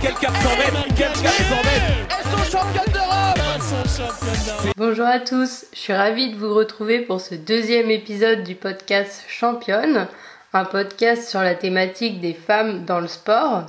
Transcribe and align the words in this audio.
quel 0.00 0.14
cap 0.14 0.32
s'en 0.36 0.56
met 0.56 0.94
Quel 0.96 1.12
cap 1.12 1.32
s'en 1.48 1.62
met 1.64 1.82
Elles 2.10 2.30
sont 2.30 2.58
championnes 2.58 2.92
d'Europe 2.92 3.38
Bonjour 4.76 5.06
à 5.06 5.18
tous, 5.18 5.66
je 5.72 5.78
suis 5.78 5.92
ravie 5.92 6.30
de 6.30 6.36
vous 6.36 6.54
retrouver 6.54 7.00
pour 7.00 7.20
ce 7.20 7.34
deuxième 7.34 7.90
épisode 7.90 8.44
du 8.44 8.54
podcast 8.54 9.24
Championne, 9.28 10.06
un 10.52 10.64
podcast 10.64 11.28
sur 11.28 11.40
la 11.40 11.54
thématique 11.54 12.20
des 12.20 12.34
femmes 12.34 12.84
dans 12.84 13.00
le 13.00 13.08
sport. 13.08 13.66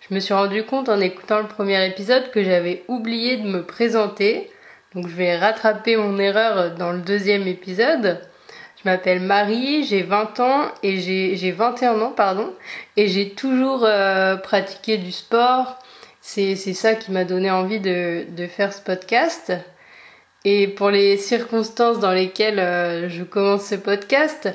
Je 0.00 0.14
me 0.14 0.20
suis 0.20 0.34
rendu 0.34 0.64
compte 0.64 0.88
en 0.88 1.00
écoutant 1.00 1.40
le 1.40 1.46
premier 1.48 1.86
épisode 1.86 2.30
que 2.30 2.42
j'avais 2.42 2.84
oublié 2.88 3.38
de 3.38 3.48
me 3.48 3.62
présenter, 3.64 4.50
donc 4.94 5.08
je 5.08 5.14
vais 5.14 5.38
rattraper 5.38 5.96
mon 5.96 6.18
erreur 6.18 6.74
dans 6.74 6.92
le 6.92 7.00
deuxième 7.00 7.46
épisode. 7.46 8.20
Je 8.82 8.90
m'appelle 8.90 9.20
Marie, 9.20 9.84
j'ai 9.84 10.02
20 10.02 10.40
ans 10.40 10.64
et 10.82 10.98
j'ai 10.98 11.52
21 11.52 12.00
ans 12.00 12.10
pardon 12.10 12.52
et 12.96 13.06
j'ai 13.06 13.30
toujours 13.30 13.84
euh, 13.84 14.34
pratiqué 14.36 14.98
du 14.98 15.12
sport. 15.12 15.78
C'est 16.20 16.56
ça 16.56 16.94
qui 16.96 17.12
m'a 17.12 17.24
donné 17.24 17.50
envie 17.50 17.78
de, 17.78 18.24
de, 18.28 18.46
faire 18.46 18.72
ce 18.72 18.80
podcast. 18.80 19.52
Et 20.44 20.66
pour 20.66 20.90
les 20.90 21.16
circonstances 21.16 22.00
dans 22.00 22.12
lesquelles 22.12 22.58
euh, 22.58 23.08
je 23.08 23.22
commence 23.22 23.66
ce 23.66 23.76
podcast, 23.76 24.48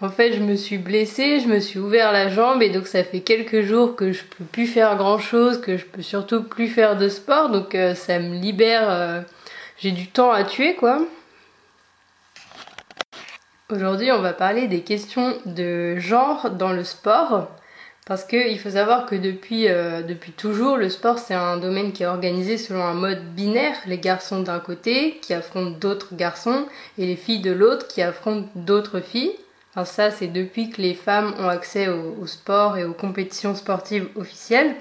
en 0.00 0.08
fait, 0.08 0.32
je 0.32 0.40
me 0.40 0.56
suis 0.56 0.78
blessée, 0.78 1.40
je 1.40 1.48
me 1.48 1.60
suis 1.60 1.78
ouvert 1.78 2.12
la 2.12 2.28
jambe 2.28 2.62
et 2.62 2.70
donc 2.70 2.86
ça 2.86 3.04
fait 3.04 3.20
quelques 3.20 3.60
jours 3.60 3.94
que 3.94 4.12
je 4.12 4.22
peux 4.24 4.44
plus 4.44 4.66
faire 4.66 4.96
grand 4.96 5.18
chose, 5.18 5.60
que 5.60 5.76
je 5.76 5.84
peux 5.84 6.02
surtout 6.02 6.44
plus 6.44 6.68
faire 6.68 6.96
de 6.96 7.10
sport, 7.10 7.50
donc 7.50 7.74
euh, 7.74 7.94
ça 7.94 8.18
me 8.20 8.36
libère. 8.36 9.24
j'ai 9.78 9.90
du 9.90 10.06
temps 10.06 10.32
à 10.32 10.44
tuer 10.44 10.74
quoi. 10.74 11.00
Aujourd'hui, 13.68 14.12
on 14.12 14.20
va 14.20 14.32
parler 14.32 14.68
des 14.68 14.82
questions 14.82 15.36
de 15.44 15.96
genre 15.96 16.50
dans 16.50 16.70
le 16.72 16.84
sport. 16.84 17.48
Parce 18.06 18.22
qu'il 18.22 18.60
faut 18.60 18.70
savoir 18.70 19.06
que 19.06 19.16
depuis, 19.16 19.66
euh, 19.66 20.02
depuis 20.02 20.30
toujours, 20.30 20.76
le 20.76 20.88
sport 20.88 21.18
c'est 21.18 21.34
un 21.34 21.56
domaine 21.56 21.90
qui 21.92 22.04
est 22.04 22.06
organisé 22.06 22.58
selon 22.58 22.84
un 22.84 22.94
mode 22.94 23.34
binaire. 23.34 23.74
Les 23.86 23.98
garçons 23.98 24.40
d'un 24.40 24.60
côté 24.60 25.18
qui 25.20 25.34
affrontent 25.34 25.76
d'autres 25.80 26.14
garçons 26.14 26.66
et 26.96 27.06
les 27.06 27.16
filles 27.16 27.40
de 27.40 27.50
l'autre 27.50 27.88
qui 27.88 28.02
affrontent 28.02 28.48
d'autres 28.54 29.00
filles. 29.00 29.32
Enfin, 29.74 29.84
ça, 29.84 30.10
c'est 30.12 30.28
depuis 30.28 30.70
que 30.70 30.80
les 30.80 30.94
femmes 30.94 31.34
ont 31.40 31.48
accès 31.48 31.88
au, 31.88 32.16
au, 32.22 32.26
sport 32.28 32.78
et 32.78 32.84
aux 32.84 32.94
compétitions 32.94 33.56
sportives 33.56 34.08
officielles. 34.14 34.76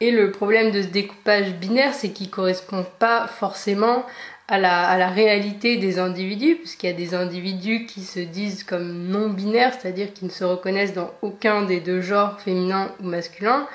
Et 0.00 0.10
le 0.10 0.32
problème 0.32 0.72
de 0.72 0.82
ce 0.82 0.88
découpage 0.88 1.52
binaire, 1.52 1.94
c'est 1.94 2.10
qu'il 2.10 2.26
ne 2.26 2.32
correspond 2.32 2.84
pas 2.98 3.28
forcément 3.28 4.04
à 4.50 4.58
la, 4.58 5.08
réalité 5.08 5.76
des 5.76 6.00
individus, 6.00 6.56
puisqu'il 6.56 6.88
y 6.88 6.92
a 6.92 6.96
des 6.96 7.14
individus 7.14 7.86
qui 7.86 8.02
se 8.02 8.18
disent 8.18 8.64
comme 8.64 9.06
non 9.06 9.28
binaires, 9.28 9.72
c'est-à-dire 9.78 10.12
qui 10.12 10.24
ne 10.24 10.30
se 10.30 10.42
reconnaissent 10.42 10.92
dans 10.92 11.12
aucun 11.22 11.62
des 11.62 11.78
deux 11.78 12.00
genres, 12.00 12.40
féminin 12.40 12.90
ou 13.00 13.06
masculin. 13.06 13.68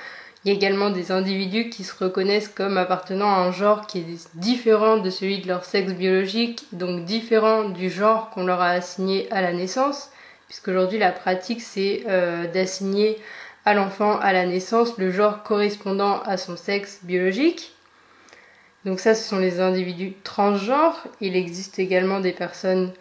Il 0.44 0.50
y 0.50 0.52
a 0.52 0.58
également 0.58 0.90
des 0.90 1.14
individus 1.14 1.70
qui 1.70 1.86
se 1.86 2.04
reconnaissent 2.04 2.50
comme 2.50 2.78
appartenant 2.78 3.30
à 3.30 3.40
un 3.40 3.52
genre 3.52 3.88
qui 3.88 4.00
est 4.00 4.30
différent 4.36 4.98
de 4.98 5.10
celui 5.10 5.40
de 5.40 5.48
leur 5.48 5.64
sexe 5.64 5.94
biologique, 5.94 6.66
donc 6.74 7.06
différent 7.06 7.70
du 7.70 7.90
genre 7.90 8.30
qu'on 8.32 8.46
leur 8.46 8.62
a 8.62 8.72
assigné 8.72 9.32
à 9.32 9.42
la 9.42 9.54
naissance, 9.54 10.12
puisqu'aujourd'hui 10.48 11.00
la 11.00 11.14
pratique 11.14 11.62
c'est 11.62 12.04
euh, 12.08 12.52
d'assigner 12.52 13.18
à 13.64 13.74
l'enfant 13.74 14.20
à 14.20 14.34
la 14.34 14.46
naissance 14.46 14.98
le 14.98 15.10
genre 15.10 15.42
correspondant 15.42 16.22
à 16.24 16.36
son 16.36 16.58
sexe 16.58 17.00
biologique. 17.04 17.75
Donc 18.86 19.00
ça, 19.00 19.16
ce 19.16 19.28
sont 19.28 19.40
les 19.40 19.60
individus 19.60 20.14
transgenres. 20.24 21.08
Il 21.20 21.36
existe 21.36 21.80
également 21.80 22.20
des 22.20 22.32
personnes... 22.32 22.94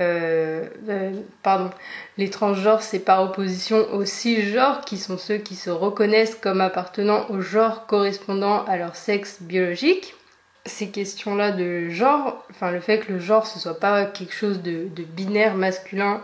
Euh, 0.00 0.66
euh, 0.88 1.12
pardon, 1.42 1.70
les 2.18 2.30
transgenres, 2.30 2.82
c'est 2.82 3.00
par 3.00 3.22
opposition 3.22 3.92
aux 3.92 4.04
cisgenres, 4.04 4.80
qui 4.84 4.96
sont 4.96 5.18
ceux 5.18 5.38
qui 5.38 5.54
se 5.54 5.70
reconnaissent 5.70 6.34
comme 6.36 6.60
appartenant 6.60 7.26
au 7.30 7.40
genre 7.40 7.86
correspondant 7.86 8.64
à 8.64 8.76
leur 8.76 8.96
sexe 8.96 9.40
biologique. 9.40 10.14
Ces 10.66 10.88
questions-là 10.88 11.52
de 11.52 11.90
genre, 11.90 12.44
enfin 12.50 12.70
le 12.70 12.80
fait 12.80 13.00
que 13.00 13.12
le 13.12 13.18
genre 13.18 13.46
ce 13.46 13.60
soit 13.60 13.78
pas 13.78 14.06
quelque 14.06 14.34
chose 14.34 14.62
de, 14.62 14.88
binaire 15.14 15.54
masculin 15.54 16.22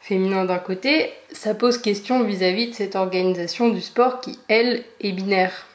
féminin 0.00 0.44
d'un 0.44 0.58
côté, 0.58 1.10
ça 1.32 1.54
pose 1.54 1.78
question 1.78 2.22
vis 2.22 2.44
à 2.44 2.52
-vis 2.52 2.68
de 2.68 2.74
cette 2.74 2.96
organisation 2.96 3.70
du 3.70 3.80
sport 3.80 4.20
qui, 4.20 4.38
elle, 4.48 4.84
est 5.00 5.12
binaire. 5.12 5.66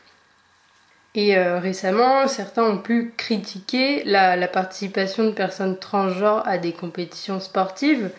Et 1.18 1.36
euh, 1.36 1.58
récemment, 1.58 2.28
certains 2.28 2.64
ont 2.64 2.78
pu 2.78 3.12
critiquer 3.18 4.04
la, 4.04 4.48
participation 4.48 5.24
de 5.24 5.32
personnes 5.32 5.80
transgenres 5.80 6.48
à 6.48 6.60
des 6.60 6.74
compétitions 6.74 7.40
sportives, 7.40 8.12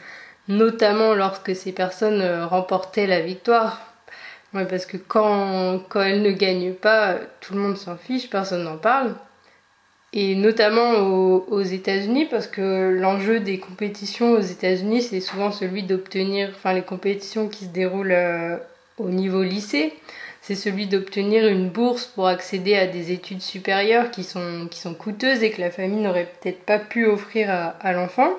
notamment 0.48 1.14
lorsque 1.14 1.54
ces 1.54 1.70
personnes 1.70 2.20
euh, 2.20 2.44
remportaient 2.44 3.06
la 3.06 3.20
victoire. 3.20 3.80
parce 4.52 4.84
que 4.84 4.96
quand, 4.96 5.78
quand 5.88 6.00
elles 6.00 6.22
ne 6.22 6.32
gagnent 6.32 6.74
pas, 6.74 7.18
tout 7.40 7.54
le 7.54 7.60
monde 7.60 7.76
s'en 7.76 7.96
fiche, 7.96 8.28
personne 8.30 8.64
n'en 8.64 8.78
parle. 8.78 9.14
Et 10.12 10.34
notamment 10.34 10.94
aux, 10.94 11.62
États-Unis, 11.62 12.26
parce 12.26 12.48
que 12.48 12.96
l'enjeu 12.98 13.38
des 13.38 13.60
compétitions 13.60 14.32
aux 14.32 14.40
États-Unis, 14.40 15.02
c'est 15.02 15.20
souvent 15.20 15.52
celui 15.52 15.84
d'obtenir, 15.84 16.50
enfin 16.56 16.72
les 16.72 16.82
compétitions 16.82 17.48
qui 17.48 17.66
se 17.66 17.70
déroulent 17.70 18.10
euh, 18.10 18.56
au 18.96 19.10
niveau 19.10 19.44
lycée, 19.44 19.94
c'est 20.48 20.54
celui 20.54 20.86
d'obtenir 20.86 21.46
une 21.46 21.68
bourse 21.68 22.06
pour 22.06 22.26
accéder 22.26 22.74
à 22.74 22.86
des 22.86 23.12
études 23.12 23.42
supérieures 23.42 24.10
qui 24.10 24.24
sont, 24.24 24.66
coûteuses 24.98 25.42
et 25.42 25.50
que 25.50 25.60
la 25.60 25.70
famille 25.70 26.00
n'aurait 26.00 26.32
peut-être 26.40 26.64
pas 26.64 26.78
pu 26.78 27.04
offrir 27.04 27.50
à, 27.50 27.92
l'enfant. 27.92 28.30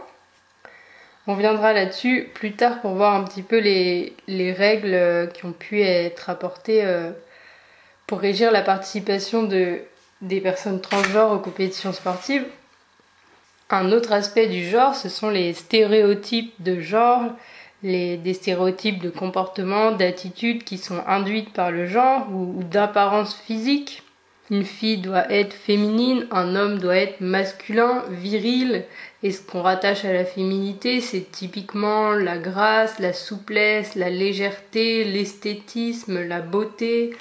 On 1.27 1.35
viendra 1.35 1.71
là-dessus 1.71 2.31
plus 2.33 2.53
tard 2.53 2.81
pour 2.81 2.95
voir 2.95 3.13
un 3.13 3.23
petit 3.25 3.43
peu 3.43 3.59
les, 3.59 4.15
règles 4.27 4.95
euh, 4.95 5.27
qui 5.27 5.45
ont 5.45 5.51
pu 5.51 5.83
être 5.83 6.31
apportées 6.31 6.83
euh, 6.83 7.11
pour 8.07 8.21
régir 8.21 8.51
la 8.51 8.63
participation 8.63 9.43
de, 9.43 9.77
des 10.21 10.41
personnes 10.41 10.81
transgenres 10.81 11.31
aux 11.31 11.37
compétitions 11.37 11.93
sportives. 11.93 12.45
Un 13.69 13.91
autre 13.91 14.13
aspect 14.13 14.47
du 14.47 14.67
genre, 14.67 14.95
ce 14.95 15.09
sont 15.09 15.29
les 15.29 15.53
stéréotypes 15.53 16.55
de 16.57 16.79
genre, 16.79 17.21
des 17.83 18.33
stéréotypes 18.33 19.01
de 19.01 19.09
comportement, 19.09 19.91
d'attitude 19.91 20.63
qui 20.63 20.77
sont 20.77 21.01
induites 21.07 21.53
par 21.53 21.71
le 21.71 21.85
genre 21.85 22.27
ou, 22.31 22.63
d'apparence 22.63 23.35
physique. 23.35 24.03
Une 24.51 24.65
fille 24.65 24.97
doit 24.97 25.31
être 25.31 25.53
féminine, 25.53 26.25
un 26.31 26.55
homme 26.55 26.79
doit 26.79 26.97
être 26.97 27.21
masculin, 27.21 28.03
viril, 28.09 28.83
et 29.21 29.31
ce 29.31 29.41
qu'on 29.41 29.61
rattache 29.61 30.05
à 30.05 30.13
la 30.13 30.25
féminité, 30.25 31.01
c'est 31.01 31.31
typiquement 31.31 32.13
la 32.13 32.37
grâce, 32.37 32.99
la 32.99 33.13
souplesse, 33.13 33.95
la 33.95 34.09
légèreté, 34.09 35.03
l'esthétisme, 35.03 36.25
la 36.25 36.39
beauté. 36.39 37.11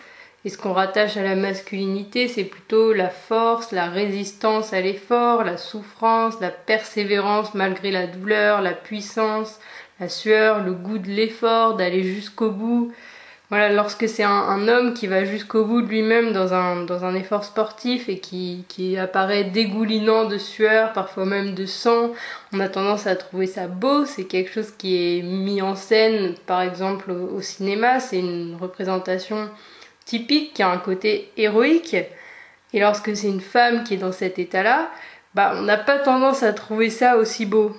Et 0.45 0.49
ce 0.49 0.57
qu'on 0.57 0.73
rattache 0.73 1.17
à 1.17 1.23
la 1.23 1.35
masculinité, 1.35 2.29
c'est 2.29 2.45
plutôt 2.45 2.93
la 2.93 3.11
force, 3.11 3.73
la 3.73 3.87
résistance 3.87 4.73
à 4.73 4.81
l'effort, 4.81 5.43
la 5.43 5.57
souffrance, 5.57 6.41
la 6.41 6.51
persévérance 6.51 7.53
malgré 7.55 7.91
la 7.91 8.07
douleur, 8.07 8.63
la 8.63 8.73
puissance, 8.73 9.59
la 10.01 10.09
sueur, 10.09 10.65
le 10.65 10.73
goût 10.73 10.99
de 10.99 11.09
l'effort, 11.09 11.75
d'aller 11.75 12.03
jusqu'au 12.03 12.51
bout. 12.51 12.93
Voilà, 13.51 13.73
lorsque 13.73 14.07
c'est 14.07 14.25
un, 14.25 14.69
homme 14.69 14.93
qui 14.93 15.07
va 15.07 15.25
jusqu'au 15.25 15.65
bout 15.65 15.81
de 15.81 15.87
lui-même 15.87 16.33
dans 16.33 16.53
un, 16.53 17.15
effort 17.15 17.45
sportif 17.45 18.11
et 18.11 18.19
qui 18.19 18.97
apparaît 18.99 19.45
dégoulinant 19.45 20.27
de 20.27 20.37
sueur, 20.37 20.93
parfois 20.93 21.25
même 21.25 21.55
de 21.55 21.65
sang, 21.65 22.13
on 22.53 22.61
a 22.61 22.69
tendance 22.69 23.07
à 23.07 23.17
trouver 23.17 23.47
ça 23.47 23.67
beau. 23.67 24.05
C'est 24.05 24.25
quelque 24.25 24.53
chose 24.53 24.71
qui 24.77 25.19
est 25.19 25.23
mis 25.23 25.63
en 25.63 25.77
scène, 25.77 26.35
par 26.47 26.61
exemple, 26.61 27.11
au, 27.11 27.41
cinéma. 27.41 28.01
C'est 28.01 28.19
une 28.19 28.55
représentation 28.61 29.49
typique 30.05 30.53
qui 30.53 30.63
a 30.63 30.69
un 30.69 30.79
côté 30.79 31.33
héroïque. 31.39 31.97
Et 32.75 32.81
lorsque 32.81 33.17
c'est 33.17 33.29
une 33.29 33.41
femme 33.41 33.83
qui 33.83 33.95
est 33.95 33.99
dans 33.99 34.13
cet 34.13 34.39
état-là, 34.39 34.91
bah, 35.35 35.55
on 35.57 35.63
n'a 35.63 35.77
pas 35.77 35.99
tendance 35.99 36.43
à 36.43 36.53
trouver 36.53 36.91
ça 36.91 37.17
aussi 37.17 37.47
beau. 37.47 37.77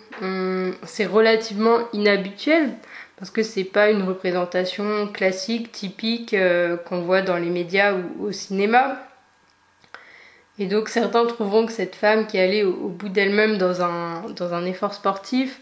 C'est 0.83 1.05
relativement 1.05 1.79
inhabituel 1.93 2.71
parce 3.19 3.31
que 3.31 3.43
c'est 3.43 3.65
pas 3.65 3.89
une 3.89 4.03
représentation 4.03 5.07
classique, 5.07 5.73
typique 5.73 6.33
euh, 6.33 6.77
qu'on 6.77 7.01
voit 7.01 7.21
dans 7.21 7.35
les 7.35 7.49
médias 7.49 7.93
ou 7.93 8.27
au 8.27 8.31
cinéma. 8.31 8.97
Et 10.57 10.67
donc 10.67 10.87
certains 10.87 11.25
trouveront 11.25 11.65
que 11.65 11.73
cette 11.73 11.95
femme 11.95 12.27
qui 12.27 12.37
est 12.37 12.43
allée 12.43 12.63
au, 12.63 12.87
bout 12.87 13.09
d'elle-même 13.09 13.57
dans 13.57 13.81
un, 13.81 14.65
effort 14.65 14.93
sportif 14.93 15.59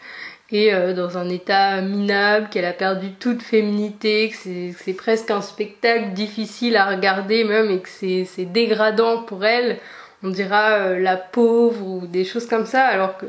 est 0.51 0.71
euh, 0.71 0.93
dans 0.93 1.17
un 1.17 1.29
état 1.29 1.81
minable, 1.81 2.47
qu'elle 2.49 2.65
a 2.65 2.73
perdu 2.73 3.11
toute 3.13 3.41
féminité, 3.41 4.29
que 4.29 4.73
c'est 4.77 4.93
presque 4.93 5.31
un 5.31 5.41
spectacle 5.41 6.13
difficile 6.13 6.77
à 6.77 6.85
regarder 6.85 7.43
même 7.43 7.71
et 7.71 7.79
que 7.79 7.89
c'est 7.89 8.45
dégradant 8.45 9.23
pour 9.23 9.45
elle 9.45 9.79
on 10.23 10.29
dira 10.29 10.71
euh, 10.71 10.99
la 10.99 11.17
pauvre 11.17 11.85
ou 11.85 12.07
des 12.07 12.25
choses 12.25 12.47
comme 12.47 12.65
ça, 12.65 12.85
alors 12.85 13.17
que 13.17 13.25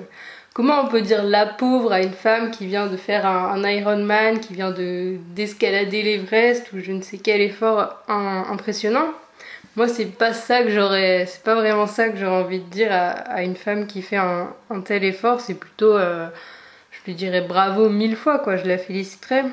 comment 0.55 0.81
on 0.83 0.89
peut 0.89 1.03
dire 1.03 1.23
la 1.23 1.47
pauvre 1.47 1.93
à 1.93 2.03
une 2.03 2.13
femme 2.13 2.51
qui 2.51 2.67
vient 2.67 2.87
de 2.87 2.97
faire 2.97 3.27
un, 3.27 3.63
Ironman, 3.69 4.41
qui 4.41 4.55
vient 4.55 4.71
de 4.71 5.17
d'escalader 5.35 6.03
l'Everest 6.03 6.73
ou 6.73 6.81
je 6.81 6.93
ne 6.93 7.03
sais 7.03 7.19
quel 7.19 7.41
effort 7.41 8.03
impressionnant? 8.09 9.13
Moi, 9.77 9.87
c'est 9.87 10.07
pas 10.07 10.33
ça 10.33 10.65
que 10.65 10.71
j'aurais, 10.71 11.27
c'est 11.27 11.45
pas 11.45 11.55
vraiment 11.55 11.87
ça 11.87 12.09
que 12.09 12.17
j'aurais 12.17 12.43
envie 12.43 12.59
de 12.59 12.69
dire 12.69 12.89
à, 12.91 13.45
une 13.45 13.55
femme 13.55 13.87
qui 13.87 14.03
fait 14.03 14.17
un, 14.17 14.51
tel 14.85 15.05
effort. 15.05 15.41
C'est 15.41 15.55
plutôt, 15.55 15.97
euh, 15.97 16.27
je 16.91 16.99
lui 17.07 17.15
dirais 17.15 17.43
bravo 17.43 17.89
mille 17.89 18.17
fois, 18.17 18.41
quoi. 18.41 18.57
Je 18.57 18.67
la 18.67 18.77
féliciterais. 18.77 19.45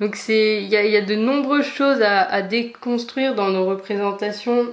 Donc 0.00 0.16
il 0.28 0.66
y, 0.66 0.76
a, 0.96 1.00
de 1.02 1.14
nombreuses 1.14 1.66
choses 1.66 2.00
à, 2.02 2.42
déconstruire 2.42 3.34
dans 3.34 3.50
nos 3.50 3.66
représentations 3.66 4.68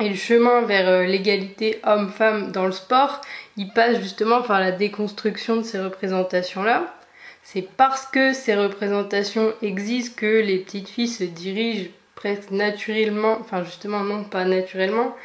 et 0.00 0.08
le 0.08 0.14
chemin 0.14 0.62
vers 0.62 0.88
euh, 0.88 1.04
l'égalité 1.04 1.80
homme-femme 1.84 2.52
dans 2.52 2.66
le 2.66 2.72
sport, 2.72 3.20
il 3.56 3.68
passe 3.72 4.00
justement 4.00 4.42
par 4.42 4.60
la 4.60 4.72
déconstruction 4.72 5.56
de 5.56 5.62
ces 5.62 5.80
représentations-là. 5.80 6.94
C'est 7.42 7.66
parce 7.76 8.06
que 8.06 8.32
ces 8.32 8.54
représentations 8.54 9.52
existent 9.62 10.14
que 10.16 10.40
les 10.42 10.58
petites 10.58 10.88
filles 10.88 11.08
se 11.08 11.24
dirigent 11.24 11.88
presque 12.14 12.50
naturellement, 12.50 13.38
enfin 13.40 13.64
justement 13.64 14.00
non 14.00 14.24
pas 14.24 14.44
naturellement, 14.44 15.16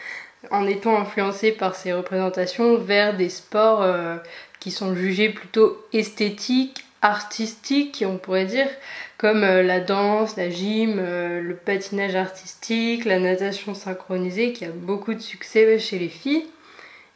en 0.52 0.68
étant 0.68 0.98
influencées 0.98 1.52
par 1.52 1.76
ces 1.76 1.94
représentations 1.94 2.78
vers 2.78 3.16
des 3.16 3.30
sports 3.30 3.82
euh, 3.82 4.18
qui 4.60 4.72
sont 4.72 4.96
jugés 4.96 5.30
plutôt 5.30 5.78
esthétiques, 5.92 6.86
artistiques, 7.04 8.04
on 8.08 8.18
pourrait 8.18 8.46
dire, 8.46 8.68
comme 9.18 9.44
euh, 9.44 9.62
la 9.62 9.82
danse, 9.82 10.38
la 10.38 10.50
gym, 10.50 10.96
euh, 10.98 11.42
le 11.42 11.56
patinage 11.56 12.16
artistique, 12.16 13.06
la 13.06 13.20
natation 13.20 13.76
synchronisée, 13.76 14.54
qui 14.54 14.66
a 14.66 14.70
beaucoup 14.70 15.14
de 15.14 15.20
succès 15.20 15.78
chez 15.80 16.00
les 16.00 16.10
filles, 16.10 16.46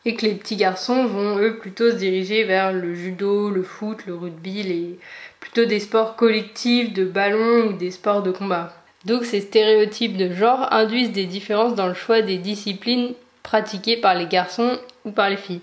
et 0.06 0.16
que 0.16 0.25
les 0.25 0.36
petits 0.36 0.57
garçons 0.57 1.06
vont 1.06 1.38
eux 1.39 1.57
plutôt 1.57 1.89
se 1.89 1.95
diriger 1.95 2.44
vers 2.44 2.74
le 2.74 2.94
judo, 2.94 3.50
le 3.50 3.63
foot, 3.63 4.06
le 4.06 4.16
rugby, 4.16 4.62
les... 4.63 5.00
plutôt 5.39 5.66
des 5.66 5.80
sports 5.80 6.16
collectifs, 6.16 6.94
de 6.94 7.06
ballon 7.06 7.68
ou 7.68 7.74
des 7.74 7.92
sports 7.92 8.24
de 8.24 8.31
combat. 8.31 8.74
Donc 9.06 9.24
ces 9.24 9.42
stéréotypes 9.42 10.18
de 10.18 10.34
genre 10.34 10.72
induisent 10.72 11.13
des 11.13 11.25
différences 11.25 11.75
dans 11.75 11.88
le 11.88 11.94
choix 11.94 12.22
des 12.22 12.38
disciplines 12.38 13.13
pratiquées 13.42 13.98
par 13.98 14.16
les 14.16 14.28
garçons 14.28 14.78
ou 15.06 15.12
par 15.12 15.30
les 15.30 15.38
filles. 15.38 15.62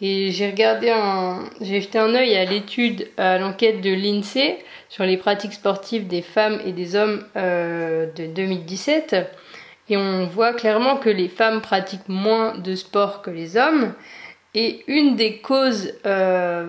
Et 0.00 0.32
j'ai 0.32 0.50
regardé 0.50 0.90
un, 0.90 1.44
j'ai 1.60 1.80
jeté 1.80 1.98
un 1.98 2.14
œil 2.14 2.34
à 2.36 2.44
l'étude, 2.44 3.08
à 3.16 3.38
l'enquête 3.38 3.80
de 3.80 3.90
l'INSEE 3.90 4.58
sur 4.88 5.04
les 5.04 5.16
pratiques 5.16 5.52
sportives 5.52 6.08
des 6.08 6.22
femmes 6.22 6.60
et 6.66 6.72
des 6.72 6.96
hommes 6.96 7.24
euh, 7.36 8.06
de 8.16 8.26
2017. 8.26 9.16
Et 9.88 9.96
on 9.96 10.26
voit 10.26 10.52
clairement 10.52 10.96
que 10.96 11.10
les 11.10 11.28
femmes 11.28 11.60
pratiquent 11.60 12.08
moins 12.08 12.56
de 12.58 12.74
sport 12.74 13.22
que 13.22 13.30
les 13.30 13.56
hommes. 13.56 13.92
Et 14.54 14.82
une 14.88 15.14
des 15.14 15.38
causes 15.38 15.94
euh, 16.06 16.66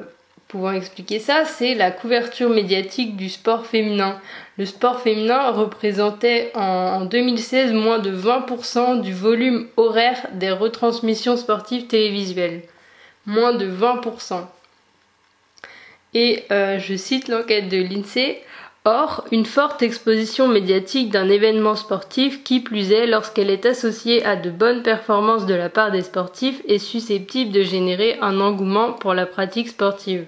pouvant 0.48 0.72
expliquer 0.72 1.19
ça, 1.19 1.45
c'est 1.45 1.74
la 1.74 1.92
couverture 1.92 2.50
médiatique 2.50 3.16
du 3.16 3.30
sport 3.30 3.66
féminin. 3.66 4.19
Le 4.57 4.66
sport 4.66 5.01
féminin 5.01 5.51
représentait 5.51 6.51
en 6.56 7.06
2016 7.06 7.74
moins 7.74 8.00
de 8.00 8.16
20% 8.16 9.01
du 9.01 9.13
volume 9.13 9.68
horaire 9.77 10.27
des 10.33 10.51
retransmissions 10.51 11.38
sportives 11.38 11.88
télévisuelles. 11.88 12.62
Moins 13.25 13.54
de 13.54 13.68
20%. 13.69 14.42
Et 16.13 16.44
euh, 16.51 16.80
je 16.80 16.95
cite 16.95 17.27
l'enquête 17.27 17.69
de 17.69 17.77
l'INSEE. 17.77 18.42
Or, 18.88 19.25
une 19.31 19.48
forte 19.48 19.81
exposition 19.81 20.48
médiatique 20.48 21.10
d'un 21.10 21.27
événement 21.27 21.75
sportif, 21.75 22.44
qui 22.44 22.60
plus 22.60 22.92
est 22.92 23.07
lorsqu'elle 23.07 23.50
est 23.50 23.66
associée 23.66 24.24
à 24.24 24.36
de 24.36 24.51
bonnes 24.51 24.83
performances 24.83 25.48
de 25.48 25.56
la 25.56 25.69
part 25.69 25.92
des 25.92 26.04
sportifs, 26.04 26.62
est 26.68 26.77
susceptible 26.77 27.51
de 27.51 27.63
générer 27.63 28.18
un 28.22 28.39
engouement 28.39 28.94
pour 28.94 29.16
la 29.16 29.25
pratique 29.25 29.69
sportive. 29.69 30.25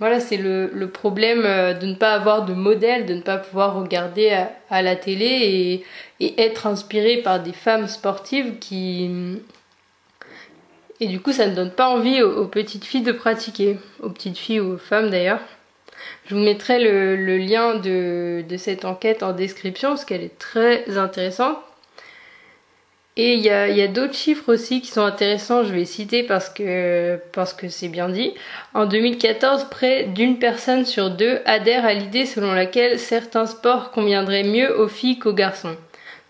Voilà, 0.00 0.18
c'est 0.18 0.36
le, 0.36 0.86
problème 0.92 1.44
euh, 1.44 1.72
de 1.72 1.86
ne 1.86 1.94
pas 1.94 2.14
avoir 2.14 2.44
de 2.44 2.52
modèle, 2.52 3.06
de 3.06 3.14
ne 3.14 3.22
pas 3.22 3.38
pouvoir 3.38 3.76
regarder 3.76 4.36
à, 4.70 4.82
la 4.82 4.96
télé 4.96 5.84
et, 6.20 6.42
être 6.42 6.66
inspiré 6.66 7.18
par 7.18 7.40
des 7.40 7.52
femmes 7.52 7.86
sportives 7.86 8.58
qui... 8.58 9.38
Et 11.00 11.08
du 11.08 11.20
coup, 11.20 11.32
ça 11.32 11.46
ne 11.46 11.54
donne 11.54 11.72
pas 11.72 11.88
envie 11.88 12.22
aux, 12.22 12.46
petites 12.46 12.84
filles 12.84 13.02
de 13.02 13.12
pratiquer, 13.12 13.78
aux 14.00 14.10
petites 14.10 14.38
filles 14.38 14.60
ou 14.60 14.74
aux 14.74 14.78
femmes 14.78 15.10
d'ailleurs. 15.10 15.40
Je 16.26 16.34
vous 16.34 16.40
mettrai 16.40 16.78
le, 16.82 17.36
lien 17.38 17.74
de, 17.74 18.44
cette 18.56 18.84
enquête 18.84 19.22
en 19.22 19.32
description 19.32 19.90
parce 19.90 20.04
qu'elle 20.04 20.22
est 20.22 20.38
très 20.38 20.96
intéressante. 20.96 21.58
Et 23.16 23.34
il 23.34 23.40
y 23.40 23.50
a, 23.50 23.86
d'autres 23.86 24.14
chiffres 24.14 24.52
aussi 24.52 24.80
qui 24.80 24.88
sont 24.88 25.04
intéressants, 25.04 25.62
je 25.62 25.72
vais 25.72 25.84
citer 25.84 26.24
parce 26.24 26.48
que 26.48 27.16
parce 27.32 27.52
que 27.52 27.68
c'est 27.68 27.88
bien 27.88 28.08
dit. 28.08 28.34
En 28.74 28.86
2014, 28.86 29.68
près 29.70 30.04
d'une 30.04 30.40
personne 30.40 30.84
sur 30.84 31.10
deux 31.10 31.38
adhère 31.44 31.84
à 31.84 31.94
l'idée 31.94 32.26
selon 32.26 32.52
laquelle 32.52 32.98
certains 32.98 33.46
sports 33.46 33.92
conviendraient 33.92 34.42
mieux 34.42 34.80
aux 34.80 34.88
filles 34.88 35.20
qu'aux 35.20 35.32
garçons. 35.32 35.76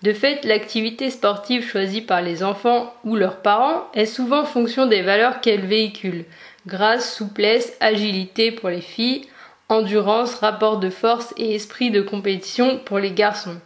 De 0.05 0.12
fait, 0.12 0.45
l'activité 0.45 1.09
sportive 1.09 1.67
choisie 1.67 2.03
par 2.03 2.21
les 2.21 2.43
enfants 2.43 2.93
ou 3.05 3.17
leurs 3.17 3.39
parents 3.39 3.87
est 3.95 4.05
souvent 4.05 4.45
fonction 4.45 4.85
des 4.85 5.01
valeurs 5.01 5.41
qu'elle 5.41 5.65
véhicule. 5.65 6.27
Grâce, 6.67 7.17
souplesse, 7.17 7.75
agilité 7.81 8.53
pour 8.53 8.69
les 8.69 8.83
filles, 8.83 9.23
endurance, 9.71 10.35
rapport 10.35 10.77
de 10.79 10.91
force 10.91 11.33
et 11.39 11.55
esprit 11.55 11.91
de 11.91 12.03
compétition 12.03 12.79
pour 12.85 12.99
les 12.99 13.12
garçons. 13.12 13.56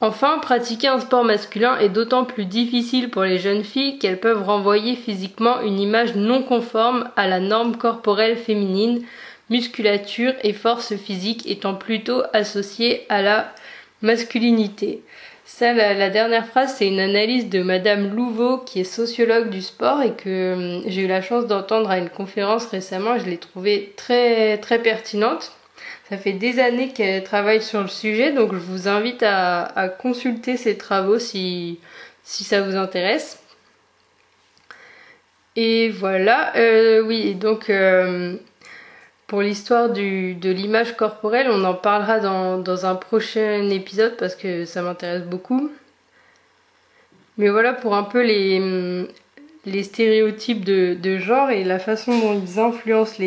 Enfin, 0.00 0.40
pratiquer 0.40 0.88
un 0.88 0.98
sport 0.98 1.22
masculin 1.22 1.78
est 1.78 1.90
d'autant 1.90 2.24
plus 2.24 2.46
difficile 2.46 3.08
pour 3.08 3.22
les 3.22 3.38
jeunes 3.38 3.62
filles 3.62 4.00
qu'elles 4.00 4.18
peuvent 4.18 4.42
renvoyer 4.42 4.96
physiquement 4.96 5.60
une 5.60 5.78
image 5.78 6.16
non 6.16 6.42
conforme 6.42 7.08
à 7.14 7.28
la 7.28 7.38
norme 7.38 7.76
corporelle 7.76 8.36
féminine, 8.36 9.04
musculature 9.48 10.34
et 10.42 10.54
force 10.54 10.96
physique 10.96 11.48
étant 11.48 11.76
plutôt 11.76 12.24
associées 12.32 13.06
à 13.08 13.22
la 13.22 13.54
masculinité. 14.02 15.04
Ça, 15.50 15.72
la, 15.72 16.10
dernière 16.10 16.46
phrase, 16.46 16.74
c'est 16.76 16.86
une 16.86 17.00
analyse 17.00 17.48
de 17.48 17.62
Madame 17.62 18.14
Louveau, 18.14 18.58
qui 18.58 18.80
est 18.80 18.84
sociologue 18.84 19.48
du 19.48 19.62
sport 19.62 20.02
et 20.02 20.12
que 20.12 20.52
hum, 20.52 20.82
j'ai 20.86 21.04
eu 21.04 21.06
la 21.06 21.22
chance 21.22 21.46
d'entendre 21.46 21.90
à 21.90 21.96
une 21.96 22.10
conférence 22.10 22.66
récemment. 22.66 23.18
Je 23.18 23.24
l'ai 23.24 23.38
trouvée 23.38 23.94
très 23.96 24.58
très 24.58 24.78
pertinente. 24.78 25.52
Ça 26.10 26.18
fait 26.18 26.34
des 26.34 26.60
années 26.60 26.92
qu'elle 26.92 27.24
travaille 27.24 27.62
sur 27.62 27.80
le 27.80 27.88
sujet, 27.88 28.32
donc 28.32 28.52
je 28.52 28.58
vous 28.58 28.88
invite 28.88 29.22
à, 29.22 29.88
consulter 29.98 30.58
ses 30.58 30.76
travaux 30.76 31.18
si, 31.18 31.80
si 32.24 32.44
ça 32.44 32.60
vous 32.60 32.76
intéresse. 32.76 33.42
Et 35.56 35.88
voilà, 35.88 36.54
euh, 36.56 37.02
oui, 37.02 37.34
donc 37.34 37.70
euh, 37.70 38.36
pour 39.28 39.42
l'histoire 39.42 39.90
de 39.90 40.50
l'image 40.50 40.96
corporelle, 40.96 41.48
on 41.50 41.62
en 41.62 41.74
parlera 41.74 42.18
dans, 42.18 42.86
un 42.86 42.94
prochain 42.96 43.70
épisode 43.70 44.16
parce 44.16 44.34
que 44.34 44.64
ça 44.64 44.82
m'intéresse 44.82 45.22
beaucoup. 45.22 45.70
Mais 47.36 47.48
voilà 47.48 47.72
pour 47.72 47.94
un 47.94 48.02
peu 48.02 48.22
les, 48.22 49.82
stéréotypes 49.84 50.64
de, 50.64 51.18
genre 51.18 51.50
et 51.50 51.62
la 51.62 51.78
façon 51.78 52.18
dont 52.18 52.42
ils 52.42 52.58
influencent 52.58 53.22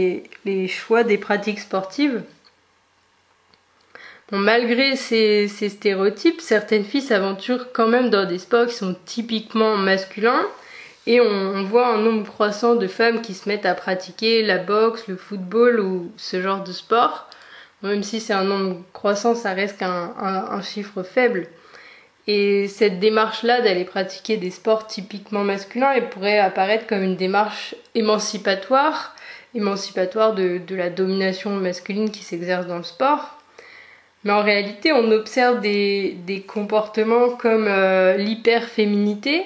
les 0.46 0.67
choix 0.67 1.05
des 1.05 1.17
pratiques 1.17 1.60
sportives 1.60 2.22
malgré 4.31 4.96
ces, 4.96 5.48
stéréotypes, 5.48 6.41
certaines 6.41 6.86
filles 6.86 7.01
s'aventurent 7.01 7.72
quand 7.74 7.88
même 7.88 8.10
dans 8.10 8.25
des 8.25 8.39
sports 8.39 8.67
qui 8.67 8.75
sont 8.75 8.96
typiquement 9.05 9.77
masculins. 9.77 10.46
Et 11.08 11.20
on, 11.20 11.63
voit 11.63 11.88
un 11.88 11.98
nombre 11.98 12.27
croissant 12.27 12.75
de 12.75 12.88
femmes 12.88 13.22
qui 13.22 13.34
se 13.34 13.50
mettent 13.50 13.65
à 13.65 13.74
pratiquer 13.74 14.43
la 14.43 14.58
boxe, 14.60 15.08
le 15.08 15.15
football 15.15 15.79
ou 15.79 16.12
ce 16.17 16.41
genre 16.41 16.63
de 16.63 16.72
sport. 16.72 17.27
Même 17.81 18.03
si 18.03 18.20
c'est 18.20 18.34
un 18.34 18.43
nombre 18.43 18.81
croissant, 18.93 19.34
ça 19.34 19.53
reste 19.53 19.81
un, 19.81 20.62
chiffre 20.62 21.01
faible. 21.01 21.48
Et 22.27 22.67
cette 22.67 23.00
démarche-là 23.00 23.62
d'aller 23.62 23.84
pratiquer 23.84 24.38
des 24.38 24.51
sports 24.51 24.86
typiquement 24.86 25.43
masculins, 25.43 25.91
elle 25.96 26.10
pourrait 26.10 26.38
apparaître 26.38 26.86
comme 26.86 27.01
une 27.01 27.15
démarche 27.15 27.74
émancipatoire, 27.96 29.15
émancipatoire 29.55 30.36
de 30.36 30.75
la 30.75 30.91
domination 30.91 31.50
masculine 31.55 32.12
qui 32.12 32.24
s'exerce 32.24 32.67
dans 32.67 32.77
le 32.77 32.84
sport. 32.84 33.41
Mais 34.24 34.34
en 34.34 34.43
réalité, 34.43 34.93
on 34.93 35.12
observe 35.12 35.62
des, 35.62 36.46
comportements 36.48 37.29
comme 37.29 37.67
euh, 37.67 38.17
l'hyperféminité 38.17 39.46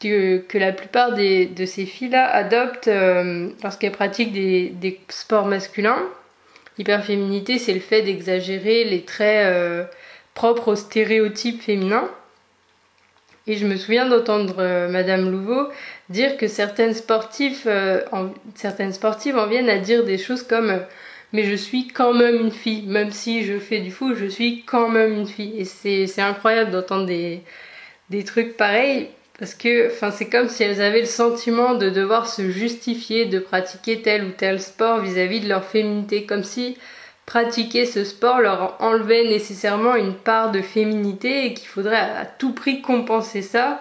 que, 0.00 0.58
la 0.58 0.72
plupart 0.72 1.12
de 1.14 1.64
ces 1.64 1.86
filles-là 1.86 2.26
adoptent 2.28 2.88
euh, 2.88 3.50
lorsqu'elles 3.62 3.92
pratiquent 3.92 4.32
des, 4.32 5.00
sports 5.08 5.46
masculins. 5.46 6.02
L'hyperféminité, 6.76 7.58
c'est 7.58 7.74
le 7.74 7.80
fait 7.80 8.02
d'exagérer 8.02 8.84
les 8.84 9.02
traits 9.02 9.46
euh, 9.46 9.84
propres 10.34 10.72
aux 10.72 10.76
stéréotypes 10.76 11.62
féminins. 11.62 12.08
Et 13.46 13.56
je 13.56 13.66
me 13.66 13.76
souviens 13.76 14.06
d'entendre 14.06 14.88
Madame 14.88 15.30
Louveau 15.30 15.68
dire 16.10 16.36
que 16.36 16.46
certaines 16.48 16.92
sportives, 16.92 17.66
certaines 18.54 18.92
sportives 18.92 19.38
en 19.38 19.46
viennent 19.46 19.70
à 19.70 19.78
dire 19.78 20.04
des 20.04 20.18
choses 20.18 20.42
comme 20.42 20.82
mais 21.32 21.44
je 21.44 21.54
suis 21.54 21.88
quand 21.88 22.14
même 22.14 22.36
une 22.36 22.50
fille. 22.50 22.86
Même 22.86 23.10
si 23.10 23.44
je 23.44 23.58
fais 23.58 23.80
du 23.80 23.90
foot, 23.90 24.16
je 24.16 24.26
suis 24.26 24.64
quand 24.64 24.88
même 24.88 25.12
une 25.12 25.26
fille. 25.26 25.58
Et 25.58 25.64
c'est 25.64 26.20
incroyable 26.20 26.70
d'entendre 26.70 27.06
des, 27.06 27.42
des 28.10 28.24
trucs 28.24 28.56
pareils 28.56 29.08
parce 29.38 29.54
que 29.54 29.90
c'est 30.10 30.28
comme 30.28 30.48
si 30.48 30.64
elles 30.64 30.82
avaient 30.82 31.00
le 31.00 31.06
sentiment 31.06 31.74
de 31.74 31.90
devoir 31.90 32.26
se 32.26 32.50
justifier 32.50 33.26
de 33.26 33.38
pratiquer 33.38 34.02
tel 34.02 34.24
ou 34.24 34.30
tel 34.30 34.60
sport 34.60 34.98
vis-à-vis 34.98 35.40
de 35.40 35.48
leur 35.48 35.64
féminité. 35.64 36.26
Comme 36.26 36.42
si 36.42 36.76
pratiquer 37.24 37.86
ce 37.86 38.02
sport 38.02 38.40
leur 38.40 38.76
enlevait 38.80 39.28
nécessairement 39.28 39.94
une 39.94 40.14
part 40.14 40.50
de 40.50 40.60
féminité 40.60 41.46
et 41.46 41.54
qu'il 41.54 41.68
faudrait 41.68 41.96
à, 41.96 42.26
tout 42.26 42.52
prix 42.52 42.82
compenser 42.82 43.42
ça 43.42 43.80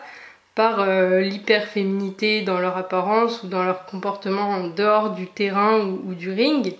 par 0.53 0.81
euh, 0.81 1.21
l'hyperféminité 1.21 2.41
dans 2.41 2.59
leur 2.59 2.77
apparence 2.77 3.41
ou 3.41 3.47
dans 3.47 3.63
leur 3.63 3.85
comportement 3.85 4.49
en 4.49 4.67
dehors 4.67 5.11
du 5.11 5.27
terrain 5.27 5.79
ou 5.79 6.13
du 6.13 6.31
ring. 6.31 6.75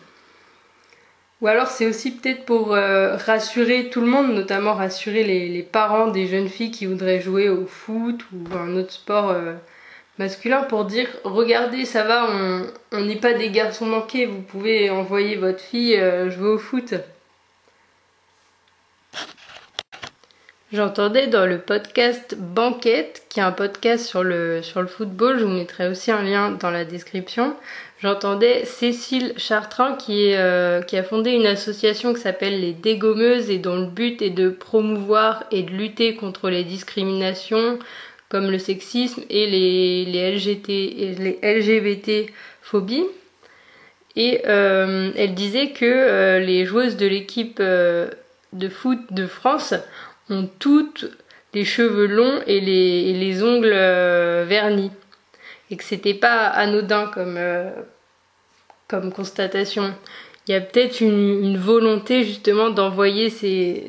Ou 1.42 1.48
alors 1.48 1.68
c'est 1.68 1.86
aussi 1.86 2.12
peut-être 2.12 2.46
pour 2.46 2.74
euh, 2.74 3.16
rassurer 3.16 3.90
tout 3.90 4.02
le 4.02 4.08
monde, 4.08 4.34
notamment 4.34 4.74
rassurer 4.74 5.24
les, 5.24 5.62
parents 5.62 6.08
des 6.08 6.28
jeunes 6.28 6.50
filles 6.50 6.72
qui 6.72 6.88
voudraient 6.88 7.22
jouer 7.22 7.50
au 7.50 7.68
foot 7.68 8.26
ou 8.34 8.58
un 8.58 8.76
autre 8.76 8.92
sport 8.92 9.30
euh, 9.30 9.54
masculin 10.18 10.64
pour 10.64 10.86
dire 10.86 11.08
regardez 11.24 11.86
ça 11.86 12.04
va, 12.04 12.28
on 12.92 13.02
n'est 13.02 13.18
pas 13.18 13.34
des 13.34 13.52
garçons 13.52 13.86
manqués, 13.86 14.26
vous 14.26 14.42
pouvez 14.42 14.90
envoyer 14.90 15.36
votre 15.36 15.60
fille 15.60 15.96
euh, 15.96 16.32
jouer 16.32 16.50
au 16.50 16.58
foot. 16.58 16.96
J'entendais 20.74 21.28
dans 21.28 21.46
le 21.46 21.60
podcast 21.60 22.36
Banquette, 22.38 23.24
qui 23.30 23.40
est 23.40 23.44
un 23.44 23.54
podcast 23.54 24.06
sur 24.06 24.22
le, 24.22 24.62
sur 24.62 24.82
le 24.82 24.88
football, 24.88 25.40
je 25.40 25.46
vous 25.46 25.52
mettrai 25.52 25.88
aussi 25.88 26.12
un 26.12 26.22
lien 26.24 26.52
dans 26.52 26.72
la 26.72 26.84
description, 26.84 27.56
j'entendais 28.02 28.66
Cécile 28.66 29.32
Chartrain 29.38 29.96
qui, 29.96 30.34
euh, 30.34 30.82
qui 30.82 30.98
a 30.98 31.04
fondé 31.04 31.32
une 31.32 31.46
association 31.46 32.14
qui 32.14 32.20
s'appelle 32.20 32.60
les 32.60 32.74
Dégommeuses 32.74 33.50
et 33.50 33.60
dont 33.60 33.78
le 33.78 33.86
but 33.86 34.22
est 34.22 34.30
de 34.30 34.50
promouvoir 34.50 35.46
et 35.52 35.64
de 35.64 35.72
lutter 35.72 36.16
contre 36.16 36.50
les 36.50 36.66
discriminations 36.66 37.80
comme 38.28 38.52
le 38.52 38.60
sexisme 38.60 39.24
et 39.30 39.48
les, 39.48 40.04
les, 40.04 40.36
LGT, 40.36 41.16
les 41.18 41.40
LGBT 41.42 42.30
phobies. 42.62 43.06
Et 44.18 44.42
euh, 44.48 45.12
elle 45.16 45.34
disait 45.34 45.70
que 45.70 45.86
euh, 45.86 46.40
les 46.40 46.66
joueuses 46.66 46.98
de 46.98 47.08
l'équipe 47.08 47.62
de 47.62 48.70
foot 48.70 49.00
de 49.12 49.28
France 49.28 49.74
ont 50.30 50.50
toutes 50.60 51.06
les 51.54 51.66
cheveux 51.66 52.08
longs 52.08 52.42
et 52.46 52.60
les, 52.60 53.14
les 53.14 53.44
ongles 53.44 53.72
euh, 53.74 54.46
vernis. 54.48 54.92
Et 55.70 55.78
que 55.78 55.84
c'était 55.84 56.14
pas 56.14 56.46
anodin 56.48 57.08
comme, 57.08 57.36
euh, 57.38 57.72
comme 58.88 59.12
constatation. 59.12 59.94
Il 60.48 60.54
y 60.54 60.56
a 60.56 60.62
peut-être 60.62 61.02
une, 61.02 61.58
volonté 61.58 62.24
justement 62.24 62.70
d'envoyer 62.70 63.34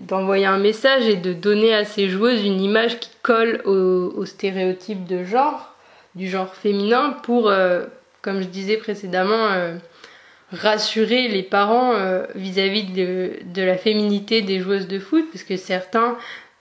d'envoyer 0.09 0.47
un 0.47 0.59
message 0.59 1.07
et 1.07 1.14
de 1.14 1.33
donner 1.33 1.73
à 1.73 1.85
ces 1.85 2.09
joueuses 2.09 2.45
une 2.45 2.61
image 2.61 2.99
qui 2.99 3.11
colle 3.23 3.62
aux 3.64 4.25
stéréotypes 4.25 5.07
de 5.07 5.23
genre, 5.23 5.76
du 6.16 6.28
genre 6.28 6.52
féminin, 6.54 7.16
pour, 7.23 7.49
euh, 7.49 7.85
comme 8.23 8.40
je 8.40 8.49
disais 8.49 8.76
précédemment, 8.76 9.76
rassurer 10.52 11.28
les 11.28 11.43
parents 11.43 11.93
euh, 11.95 12.25
vis-à-vis 12.35 12.85
de, 12.85 13.33
de, 13.45 13.62
la 13.62 13.76
féminité 13.76 14.43
des 14.43 14.61
joueuses 14.61 14.88
de 14.88 14.99
foot, 14.99 15.26
parce 15.31 15.45
que 15.45 15.57
certains 15.57 16.17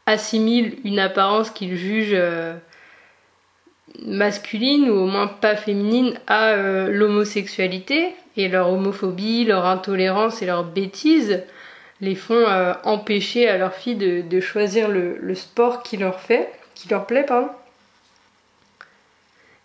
assimilent 0.06 0.78
une 0.84 1.00
apparence 1.00 1.50
qu'ils 1.50 1.78
jugent 1.78 2.12
euh, 2.14 2.54
masculine 4.06 4.90
ou 4.90 4.96
au 4.96 5.08
moins 5.08 5.28
pas 5.28 5.56
féminine 5.56 6.20
à 6.28 6.50
euh, 6.50 6.90
l'homosexualité, 6.92 8.14
et 8.36 8.50
leur 8.50 8.70
homophobie, 8.70 9.46
leur 9.46 9.66
intolérance 9.66 10.42
et 10.42 10.46
leur 10.46 10.64
bêtise 10.64 11.44
les 12.00 12.14
font 12.14 12.46
empêcher 12.84 13.50
à 13.50 13.58
leurs 13.58 13.74
filles 13.74 13.96
de, 13.96 14.22
de 14.22 14.40
choisir 14.40 14.88
le, 14.88 15.18
le, 15.18 15.34
sport 15.34 15.82
qui 15.82 15.98
leur 15.98 16.20
fait, 16.20 16.48
qui 16.76 16.88
leur 16.90 17.08
plaît, 17.08 17.24
pardon. 17.24 17.50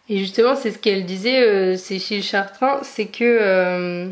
Et 0.09 0.19
justement, 0.19 0.57
c'est 0.57 0.73
ce 0.73 0.79
qu'elle 0.79 1.05
disait, 1.05 1.43
euh, 1.43 1.77
Cécile 1.77 2.23
Chartrain, 2.23 2.81
c'est 2.83 3.07
que 3.07 3.25
euh, 3.25 4.09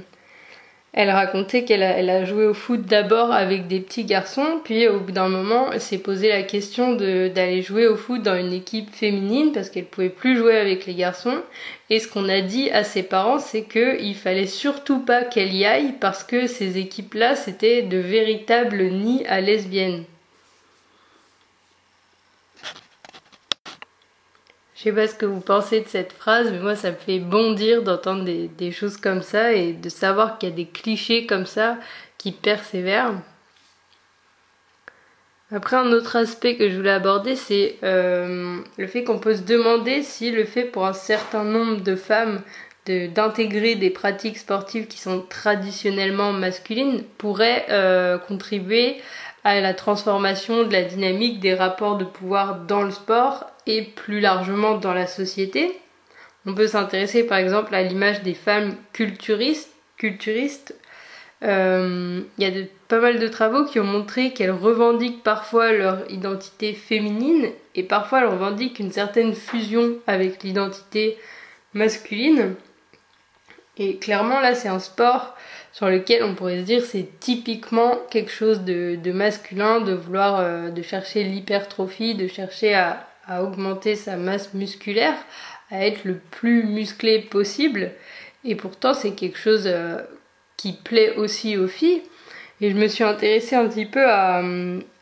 elle 0.92 1.10
racontait 1.10 1.64
qu'elle 1.64 1.82
a, 1.82 1.98
elle 1.98 2.10
a, 2.10 2.24
joué 2.24 2.46
au 2.46 2.54
foot 2.54 2.82
d'abord 2.82 3.32
avec 3.32 3.68
des 3.68 3.80
petits 3.80 4.04
garçons, 4.04 4.60
puis 4.64 4.88
au 4.88 5.00
bout 5.00 5.12
d'un 5.12 5.28
moment, 5.28 5.70
elle 5.72 5.80
s'est 5.80 5.98
posé 5.98 6.28
la 6.28 6.42
question 6.42 6.94
d'aller 6.94 7.62
jouer 7.62 7.86
au 7.86 7.96
foot 7.96 8.22
dans 8.22 8.36
une 8.36 8.52
équipe 8.52 8.92
féminine 8.92 9.52
parce 9.52 9.70
qu'elle 9.70 9.84
pouvait 9.84 10.08
plus 10.08 10.36
jouer 10.36 10.56
avec 10.56 10.86
les 10.86 10.94
garçons. 10.94 11.42
Et 11.90 12.00
ce 12.00 12.08
qu'on 12.08 12.28
a 12.28 12.40
dit 12.40 12.70
à 12.70 12.82
ses 12.82 13.04
parents, 13.04 13.38
c'est 13.38 13.62
qu'il 13.62 14.14
fallait 14.16 14.46
surtout 14.46 15.00
pas 15.00 15.22
qu'elle 15.22 15.54
y 15.54 15.64
aille 15.64 15.94
parce 16.00 16.24
que 16.24 16.46
ces 16.46 16.78
équipes-là, 16.78 17.36
c'était 17.36 17.82
de 17.82 17.98
véritables 17.98 18.82
nids 18.82 19.24
à 19.28 19.40
lesbiennes. 19.40 20.04
Je 24.80 24.84
sais 24.84 24.92
pas 24.92 25.06
ce 25.06 25.14
que 25.14 25.26
vous 25.26 25.42
pensez 25.42 25.80
de 25.80 25.88
cette 25.88 26.14
phrase, 26.14 26.50
mais 26.50 26.58
moi 26.58 26.74
ça 26.74 26.90
me 26.90 26.96
fait 26.96 27.18
bondir 27.18 27.82
d'entendre 27.82 28.24
des, 28.24 28.72
choses 28.72 28.96
comme 28.96 29.20
ça 29.20 29.52
et 29.52 29.74
de 29.74 29.90
savoir 29.90 30.38
qu'il 30.38 30.48
y 30.48 30.52
a 30.52 30.54
des 30.54 30.68
clichés 30.68 31.26
comme 31.26 31.44
ça 31.44 31.76
qui 32.16 32.32
persévèrent. 32.32 33.12
Après, 35.52 35.76
un 35.76 35.92
autre 35.92 36.16
aspect 36.16 36.56
que 36.56 36.70
je 36.70 36.76
voulais 36.78 36.92
aborder, 36.92 37.36
c'est 37.36 37.76
euh, 37.82 38.60
le 38.78 38.86
fait 38.86 39.04
qu'on 39.04 39.18
peut 39.18 39.34
se 39.34 39.42
demander 39.42 40.02
si 40.02 40.30
le 40.30 40.46
fait 40.46 40.64
pour 40.64 40.86
un 40.86 40.94
certain 40.94 41.44
nombre 41.44 41.82
de 41.82 41.94
femmes 41.94 42.40
d'intégrer 42.86 43.74
des 43.74 43.90
pratiques 43.90 44.38
sportives 44.38 44.86
qui 44.86 44.98
sont 44.98 45.20
traditionnellement 45.28 46.32
masculines 46.32 47.04
pourrait 47.18 47.66
euh, 47.68 48.16
contribuer 48.16 48.96
à 49.44 49.60
la 49.60 49.74
transformation 49.74 50.64
de 50.64 50.72
la 50.72 50.82
dynamique 50.82 51.40
des 51.40 51.54
rapports 51.54 51.96
de 51.96 52.04
pouvoir 52.04 52.60
dans 52.60 52.82
le 52.82 52.90
sport 52.90 53.46
et 53.66 53.82
plus 53.82 54.20
largement 54.20 54.76
dans 54.76 54.94
la 54.94 55.06
société. 55.06 55.78
On 56.46 56.54
peut 56.54 56.66
s'intéresser 56.66 57.24
par 57.24 57.38
exemple 57.38 57.74
à 57.74 57.82
l'image 57.82 58.22
des 58.22 58.34
femmes 58.34 58.74
culturistes. 58.92 59.72
culturistes. 59.96 60.74
Euh, 61.42 62.20
il 62.36 62.44
y 62.44 62.46
a 62.46 62.64
pas 62.88 63.00
mal 63.00 63.18
de 63.18 63.28
travaux 63.28 63.64
qui 63.64 63.80
ont 63.80 63.84
montré 63.84 64.32
qu'elles 64.32 64.50
revendiquent 64.50 65.22
parfois 65.22 65.72
leur 65.72 66.10
identité 66.10 66.74
féminine 66.74 67.48
et 67.74 67.82
parfois 67.82 68.20
elles 68.20 68.26
revendiquent 68.26 68.78
une 68.78 68.92
certaine 68.92 69.34
fusion 69.34 69.94
avec 70.06 70.42
l'identité 70.42 71.16
masculine. 71.72 72.56
Et 73.80 73.96
clairement 73.96 74.40
là 74.40 74.54
c'est 74.54 74.68
un 74.68 74.78
sport 74.78 75.34
sur 75.72 75.88
lequel 75.88 76.22
on 76.22 76.34
pourrait 76.34 76.60
se 76.60 76.64
dire 76.64 76.84
c'est 76.84 77.18
typiquement 77.18 77.98
quelque 78.10 78.30
chose 78.30 78.60
de, 78.60 79.12
masculin 79.12 79.80
de 79.80 79.94
vouloir 79.94 80.38
euh, 80.38 80.68
de 80.68 80.82
chercher 80.82 81.24
l'hypertrophie, 81.24 82.14
de 82.14 82.28
chercher 82.28 82.74
à, 82.74 83.06
augmenter 83.42 83.94
sa 83.94 84.16
masse 84.16 84.52
musculaire, 84.54 85.14
à 85.70 85.86
être 85.86 86.04
le 86.04 86.16
plus 86.16 86.64
musclé 86.64 87.20
possible. 87.20 87.92
Et 88.44 88.56
pourtant, 88.56 88.92
c'est 88.92 89.12
quelque 89.12 89.38
chose 89.38 89.64
euh, 89.66 90.02
qui 90.56 90.72
plaît 90.72 91.14
aussi 91.14 91.56
aux 91.56 91.68
filles. 91.68 92.02
Et 92.60 92.70
je 92.72 92.76
me 92.76 92.88
suis 92.88 93.04
intéressée 93.04 93.54
un 93.54 93.68
petit 93.68 93.86
peu 93.86 94.04
à, 94.04 94.42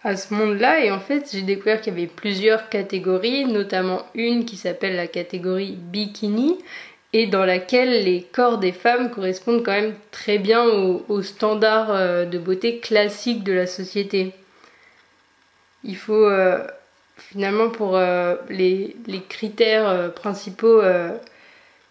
à 0.05 0.17
ce 0.17 0.33
monde-là 0.33 0.85
et 0.85 0.91
en 0.91 1.01
fait 1.01 1.29
j'ai 1.33 1.43
découvert 1.43 1.81
qu'il 1.81 1.93
y 1.93 1.97
avait 1.97 2.07
plusieurs 2.07 2.69
catégories, 2.69 3.45
notamment 3.47 4.03
une 4.15 4.45
qui 4.45 4.57
s'appelle 4.57 4.95
la 4.97 5.09
catégorie 5.09 5.77
bikini 5.77 6.57
et 7.13 7.27
dans 7.27 7.45
laquelle 7.45 8.05
les 8.05 8.23
corps 8.23 8.59
des 8.59 8.73
femmes 8.73 9.11
correspondent 9.11 9.65
quand 9.65 9.73
même 9.73 9.95
très 10.11 10.39
bien 10.39 10.65
aux, 10.65 11.23
standards 11.23 11.91
euh, 11.91 12.25
de 12.25 12.39
beauté 12.39 12.79
classiques 12.81 13.45
de 13.45 13.53
la 13.53 13.67
société. 13.67 14.33
Il 15.85 15.97
faut 15.97 16.27
euh, 16.27 16.67
finalement 17.17 17.71
pour 17.71 17.97
euh, 17.97 18.37
les, 18.51 18.95
critères 19.29 20.13
principaux 20.15 20.83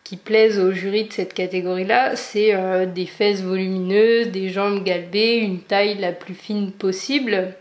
qui 0.03 0.17
plaisent 0.17 0.59
au 0.59 0.71
jury 0.71 1.05
de 1.05 1.13
cette 1.13 1.33
catégorie-là, 1.33 2.15
c'est 2.15 2.87
des 2.87 3.05
fesses 3.05 3.41
volumineuses, 3.41 4.29
des 4.29 4.49
jambes 4.49 4.83
galbées, 4.83 5.37
une 5.37 5.59
taille 5.59 5.97
la 5.97 6.13
plus 6.13 6.33
fine 6.33 6.71
possible. 6.71 7.53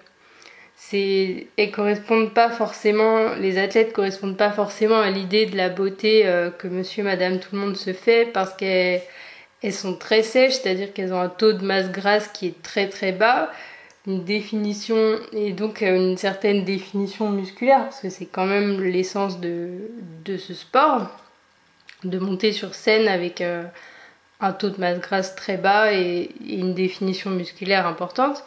Correspondent 1.72 2.32
pas 2.32 2.50
forcément, 2.50 3.34
les 3.34 3.58
athlètes 3.58 3.92
correspondent 3.92 4.36
pas 4.36 4.50
forcément 4.50 5.00
à 5.00 5.10
l'idée 5.10 5.46
de 5.46 5.56
la 5.56 5.68
beauté 5.68 6.24
que 6.58 6.68
monsieur, 6.68 7.02
madame, 7.02 7.38
tout 7.40 7.54
le 7.54 7.60
monde 7.60 7.76
se 7.76 7.92
fait 7.92 8.24
parce 8.32 8.54
qu'elles 8.54 9.02
sont 9.72 9.94
très 9.94 10.22
sèches, 10.22 10.54
c'est-à-dire 10.54 10.92
qu'elles 10.92 11.12
ont 11.12 11.20
un 11.20 11.28
taux 11.28 11.52
de 11.52 11.64
masse 11.64 11.90
grasse 11.90 12.28
qui 12.28 12.46
est 12.46 12.62
très 12.62 12.88
très 12.88 13.12
bas. 13.12 13.50
Une 14.06 14.22
définition 14.22 15.18
et 15.32 15.52
donc 15.52 15.82
euh, 15.82 15.96
une 15.96 16.16
certaine 16.16 16.64
définition 16.64 17.30
musculaire 17.30 17.84
parce 17.84 18.00
que 18.00 18.08
c'est 18.08 18.26
quand 18.26 18.46
même 18.46 18.80
l'essence 18.80 19.40
de, 19.40 19.90
de, 20.24 20.36
ce 20.36 20.54
sport 20.54 21.10
de 22.04 22.18
monter 22.20 22.52
sur 22.52 22.76
scène 22.76 23.08
avec 23.08 23.40
euh, 23.40 23.64
un 24.40 24.52
taux 24.52 24.70
de 24.70 24.78
masse 24.78 25.00
grasse 25.00 25.34
très 25.34 25.56
bas 25.56 25.92
et, 25.92 26.30
une 26.46 26.72
définition 26.72 27.30
musculaire 27.30 27.84
importante 27.84 28.44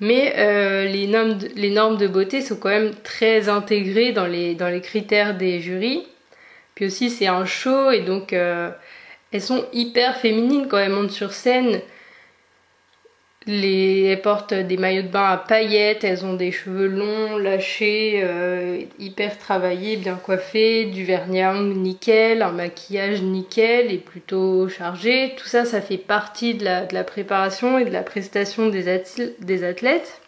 mais 0.00 0.34
euh, 0.36 0.84
les, 0.86 1.06
normes 1.06 1.96
de, 1.96 2.06
beauté 2.06 2.40
sont 2.40 2.56
quand 2.56 2.70
même 2.70 2.94
très 3.02 3.48
intégrées 3.48 4.12
dans 4.12 4.26
les, 4.26 4.54
dans 4.54 4.68
les 4.68 4.80
critères 4.80 5.36
des 5.36 5.60
jurys. 5.60 6.06
Puis 6.74 6.86
aussi 6.86 7.10
c'est 7.10 7.26
un 7.26 7.44
show 7.44 7.90
et 7.90 8.00
donc 8.00 8.32
elles 8.32 9.42
sont 9.42 9.66
hyper 9.72 10.16
féminines 10.16 10.66
quand 10.68 10.78
elles 10.78 10.92
montent 10.92 11.10
sur 11.10 11.32
scène 11.32 11.82
les, 13.46 14.02
elles 14.04 14.20
portent 14.20 14.52
des 14.52 14.76
maillots 14.76 15.02
de 15.02 15.08
bain 15.08 15.30
à 15.30 15.36
paillettes, 15.38 16.04
elles 16.04 16.26
ont 16.26 16.34
des 16.34 16.52
cheveux 16.52 16.88
longs, 16.88 17.38
lâchés, 17.38 18.20
euh, 18.22 18.82
hyper 18.98 19.38
travaillés, 19.38 19.96
bien 19.96 20.16
coiffés, 20.16 20.84
du 20.84 21.04
vernis 21.04 21.40
à 21.40 21.54
nickel, 21.54 22.42
un 22.42 22.52
maquillage 22.52 23.22
nickel 23.22 23.90
et 23.90 23.98
plutôt 23.98 24.68
chargé. 24.68 25.34
Tout 25.38 25.46
ça, 25.46 25.64
ça 25.64 25.80
fait 25.80 25.96
partie 25.96 26.54
de 26.54 26.64
la, 26.64 27.04
préparation 27.04 27.78
et 27.78 27.86
de 27.86 27.90
la 27.90 28.02
prestation 28.02 28.68
des, 28.68 29.02
des, 29.38 29.64
athlètes. 29.64 30.20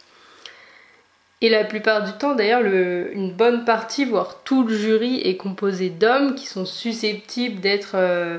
Et 1.42 1.50
la 1.50 1.64
plupart 1.64 2.04
du 2.04 2.12
temps, 2.12 2.34
d'ailleurs, 2.34 2.64
une 2.64 3.32
bonne 3.32 3.66
partie, 3.66 4.06
voire 4.06 4.42
tout 4.42 4.66
le 4.66 4.74
jury 4.74 5.20
est 5.22 5.36
composé 5.36 5.90
d'hommes 5.90 6.34
qui 6.34 6.46
sont 6.46 6.64
susceptibles 6.64 7.60
d'être 7.60 7.96
euh, 7.96 8.38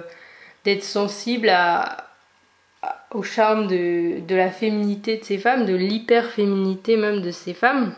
sensibles 0.82 1.50
à, 1.50 2.13
au 3.12 3.24
charme 3.24 3.68
de, 3.68 4.20
de 4.26 4.36
la 4.36 4.50
féminité 4.50 5.18
de 5.18 5.24
ces 5.24 5.38
femmes, 5.38 5.66
de 5.66 5.76
l'hyper-féminité 5.76 6.98
même 6.98 7.22
de 7.22 7.32
ces 7.32 7.54
femmes. 7.54 7.94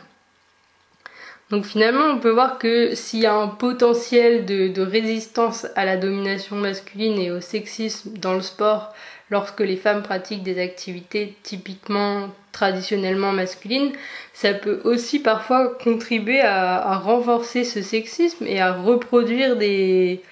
Donc 1.52 1.66
finalement, 1.66 2.06
on 2.06 2.18
peut 2.18 2.32
voir 2.32 2.58
que 2.58 2.96
s'il 2.96 3.20
y 3.20 3.26
a 3.28 3.36
un 3.36 3.48
potentiel 3.48 4.46
de, 4.46 4.82
résistance 4.82 5.68
à 5.76 5.86
la 5.86 5.96
domination 5.96 6.56
masculine 6.56 7.20
et 7.20 7.30
au 7.30 7.40
sexisme 7.40 8.18
dans 8.18 8.34
le 8.34 8.42
sport 8.42 8.94
lorsque 9.30 9.60
les 9.60 9.76
femmes 9.76 10.02
pratiquent 10.02 10.44
des 10.44 10.60
activités 10.60 11.36
typiquement 11.44 12.30
traditionnellement 12.52 13.32
masculines, 13.32 13.92
ça 14.34 14.54
peut 14.54 14.82
aussi 14.86 15.20
parfois 15.20 15.68
contribuer 15.84 16.42
à, 16.42 16.98
renforcer 16.98 17.64
ce 17.64 17.82
sexisme 17.82 18.46
et 18.48 18.60
à 18.60 18.74
reproduire 18.74 19.56
des, 19.56 20.24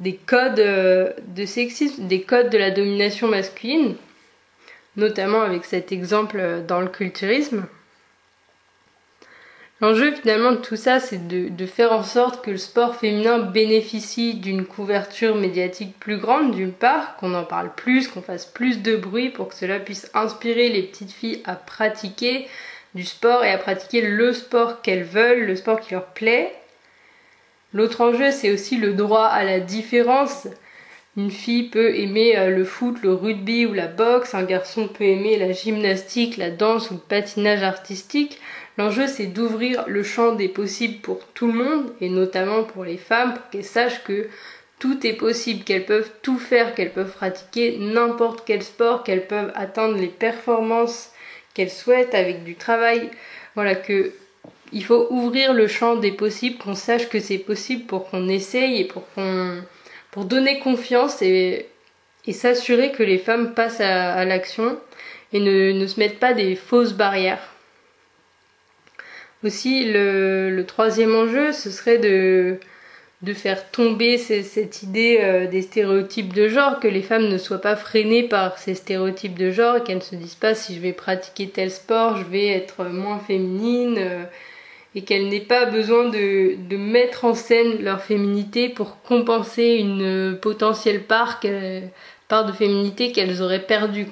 des 0.00 0.16
codes 0.16 0.58
euh, 0.58 1.12
de 1.28 1.46
sexisme, 1.46 2.06
des 2.06 2.22
codes 2.22 2.50
de 2.50 2.58
la 2.58 2.70
domination 2.70 3.28
masculine, 3.28 3.96
notamment 4.96 5.42
avec 5.42 5.64
cet 5.64 5.92
exemple 5.92 6.62
dans 6.66 6.80
le 6.80 6.88
culturisme. 6.88 7.66
L'enjeu 9.82 10.12
finalement 10.12 10.52
de 10.52 10.56
tout 10.56 10.76
ça, 10.76 11.00
c'est 11.00 11.28
de, 11.28 11.66
faire 11.66 11.92
en 11.92 12.02
sorte 12.02 12.42
que 12.42 12.50
le 12.50 12.56
sport 12.56 12.96
féminin 12.96 13.38
bénéficie 13.38 14.34
d'une 14.34 14.64
couverture 14.64 15.34
médiatique 15.34 15.98
plus 16.00 16.16
grande 16.16 16.52
d'une 16.52 16.72
part, 16.72 17.16
qu'on 17.16 17.34
en 17.34 17.44
parle 17.44 17.74
plus, 17.74 18.08
qu'on 18.08 18.22
fasse 18.22 18.46
plus 18.46 18.80
de 18.80 18.96
bruit 18.96 19.28
pour 19.28 19.48
que 19.48 19.54
cela 19.54 19.78
puisse 19.78 20.10
inspirer 20.14 20.70
les 20.70 20.82
petites 20.82 21.12
filles 21.12 21.42
à 21.44 21.56
pratiquer 21.56 22.48
du 22.94 23.04
sport 23.04 23.44
et 23.44 23.50
à 23.50 23.58
pratiquer 23.58 24.00
le 24.00 24.32
sport 24.32 24.80
qu'elles 24.80 25.04
veulent, 25.04 25.44
le 25.44 25.56
sport 25.56 25.80
qui 25.80 25.92
leur 25.92 26.06
plaît. 26.06 26.54
L'autre 27.76 28.00
enjeu, 28.00 28.30
c'est 28.30 28.50
aussi 28.50 28.78
le 28.78 28.94
droit 28.94 29.26
à 29.26 29.44
la 29.44 29.60
différence. 29.60 30.48
Une 31.18 31.30
fille 31.30 31.64
peut 31.64 31.94
aimer 31.94 32.34
euh, 32.38 32.48
le 32.48 32.64
foot, 32.64 32.96
le 33.02 33.12
rugby 33.12 33.66
ou 33.66 33.74
la 33.74 33.86
boxe, 33.86 34.34
un 34.34 34.44
garçon 34.44 34.88
peut 34.88 35.04
aimer 35.04 35.36
la 35.36 35.52
gymnastique, 35.52 36.38
la 36.38 36.48
danse 36.48 36.90
ou 36.90 36.94
le 36.94 37.00
patinage 37.00 37.62
artistique. 37.62 38.40
L'enjeu, 38.78 39.06
c'est 39.06 39.26
d'ouvrir 39.26 39.84
le 39.88 40.02
champ 40.02 40.32
des 40.32 40.48
possibles 40.48 41.02
pour 41.02 41.26
tout 41.34 41.48
le 41.48 41.64
monde, 41.64 41.92
et 42.00 42.08
notamment 42.08 42.64
pour 42.64 42.82
les 42.82 42.96
femmes, 42.96 43.34
pour 43.34 43.50
qu'elles 43.50 43.62
sachent 43.62 44.04
que 44.04 44.30
tout 44.78 45.06
est 45.06 45.12
possible, 45.12 45.62
qu'elles 45.62 45.84
peuvent 45.84 46.12
tout 46.22 46.38
faire, 46.38 46.74
qu'elles 46.74 46.94
peuvent 46.94 47.12
pratiquer 47.12 47.76
n'importe 47.78 48.44
quel 48.46 48.62
sport, 48.62 49.04
qu'elles 49.04 49.26
peuvent 49.26 49.52
atteindre 49.54 49.98
les 49.98 50.06
performances 50.06 51.10
qu'elles 51.52 51.68
souhaitent 51.68 52.14
avec 52.14 52.42
du 52.42 52.54
travail. 52.54 53.10
Voilà 53.54 53.74
que 53.74 54.12
il 54.72 54.84
faut 54.84 55.06
ouvrir 55.10 55.52
le 55.52 55.66
champ 55.66 55.96
des 55.96 56.12
possibles, 56.12 56.58
qu'on 56.58 56.74
sache 56.74 57.08
que 57.08 57.20
c'est 57.20 57.38
possible 57.38 57.84
pour 57.84 58.10
qu'on 58.10 58.28
essaye 58.28 58.80
et 58.80 58.84
pour 58.84 59.04
qu'on 59.14 59.62
pour 60.10 60.24
donner 60.24 60.60
confiance 60.60 61.20
et, 61.20 61.66
et 62.26 62.32
s'assurer 62.32 62.92
que 62.92 63.02
les 63.02 63.18
femmes 63.18 63.54
passent 63.54 63.80
à, 63.80 64.24
l'action 64.24 64.78
et 65.32 65.40
ne, 65.40 65.86
se 65.86 66.00
mettent 66.00 66.18
pas 66.18 66.32
des 66.32 66.56
fausses 66.56 66.94
barrières. 66.94 67.52
Aussi, 69.44 69.84
le, 69.84 70.64
troisième 70.66 71.14
enjeu, 71.14 71.52
ce 71.52 71.70
serait 71.70 71.98
de, 71.98 72.58
faire 73.34 73.70
tomber 73.70 74.18
cette 74.18 74.82
idée 74.82 75.18
euh, 75.20 75.46
des 75.46 75.62
stéréotypes 75.62 76.32
de 76.32 76.48
genre, 76.48 76.80
que 76.80 76.88
les 76.88 77.02
femmes 77.02 77.28
ne 77.28 77.38
soient 77.38 77.60
pas 77.60 77.76
freinées 77.76 78.22
par 78.22 78.58
ces 78.58 78.74
stéréotypes 78.74 79.36
de 79.38 79.50
genre, 79.50 79.84
qu'elles 79.84 79.96
ne 79.96 80.02
se 80.02 80.16
disent 80.16 80.34
pas 80.34 80.54
si 80.54 80.74
je 80.74 80.80
vais 80.80 80.92
pratiquer 80.92 81.48
tel 81.48 81.70
sport, 81.70 82.16
je 82.16 82.24
vais 82.24 82.46
être 82.46 82.84
moins 82.84 83.18
féminine, 83.18 83.96
euh, 83.98 84.24
et 84.96 85.02
qu'elles 85.02 85.28
n'aient 85.28 85.40
pas 85.40 85.66
besoin 85.66 86.08
de, 86.08 86.76
mettre 86.76 87.26
en 87.26 87.34
scène 87.34 87.82
leur 87.82 88.00
féminité 88.00 88.70
pour 88.70 89.02
compenser 89.02 89.76
une 89.78 90.38
potentielle 90.40 91.04
part, 91.04 91.38
de 91.42 92.52
féminité 92.52 93.12
qu'elles 93.12 93.42
auraient 93.42 93.66
perdue. 93.66 94.08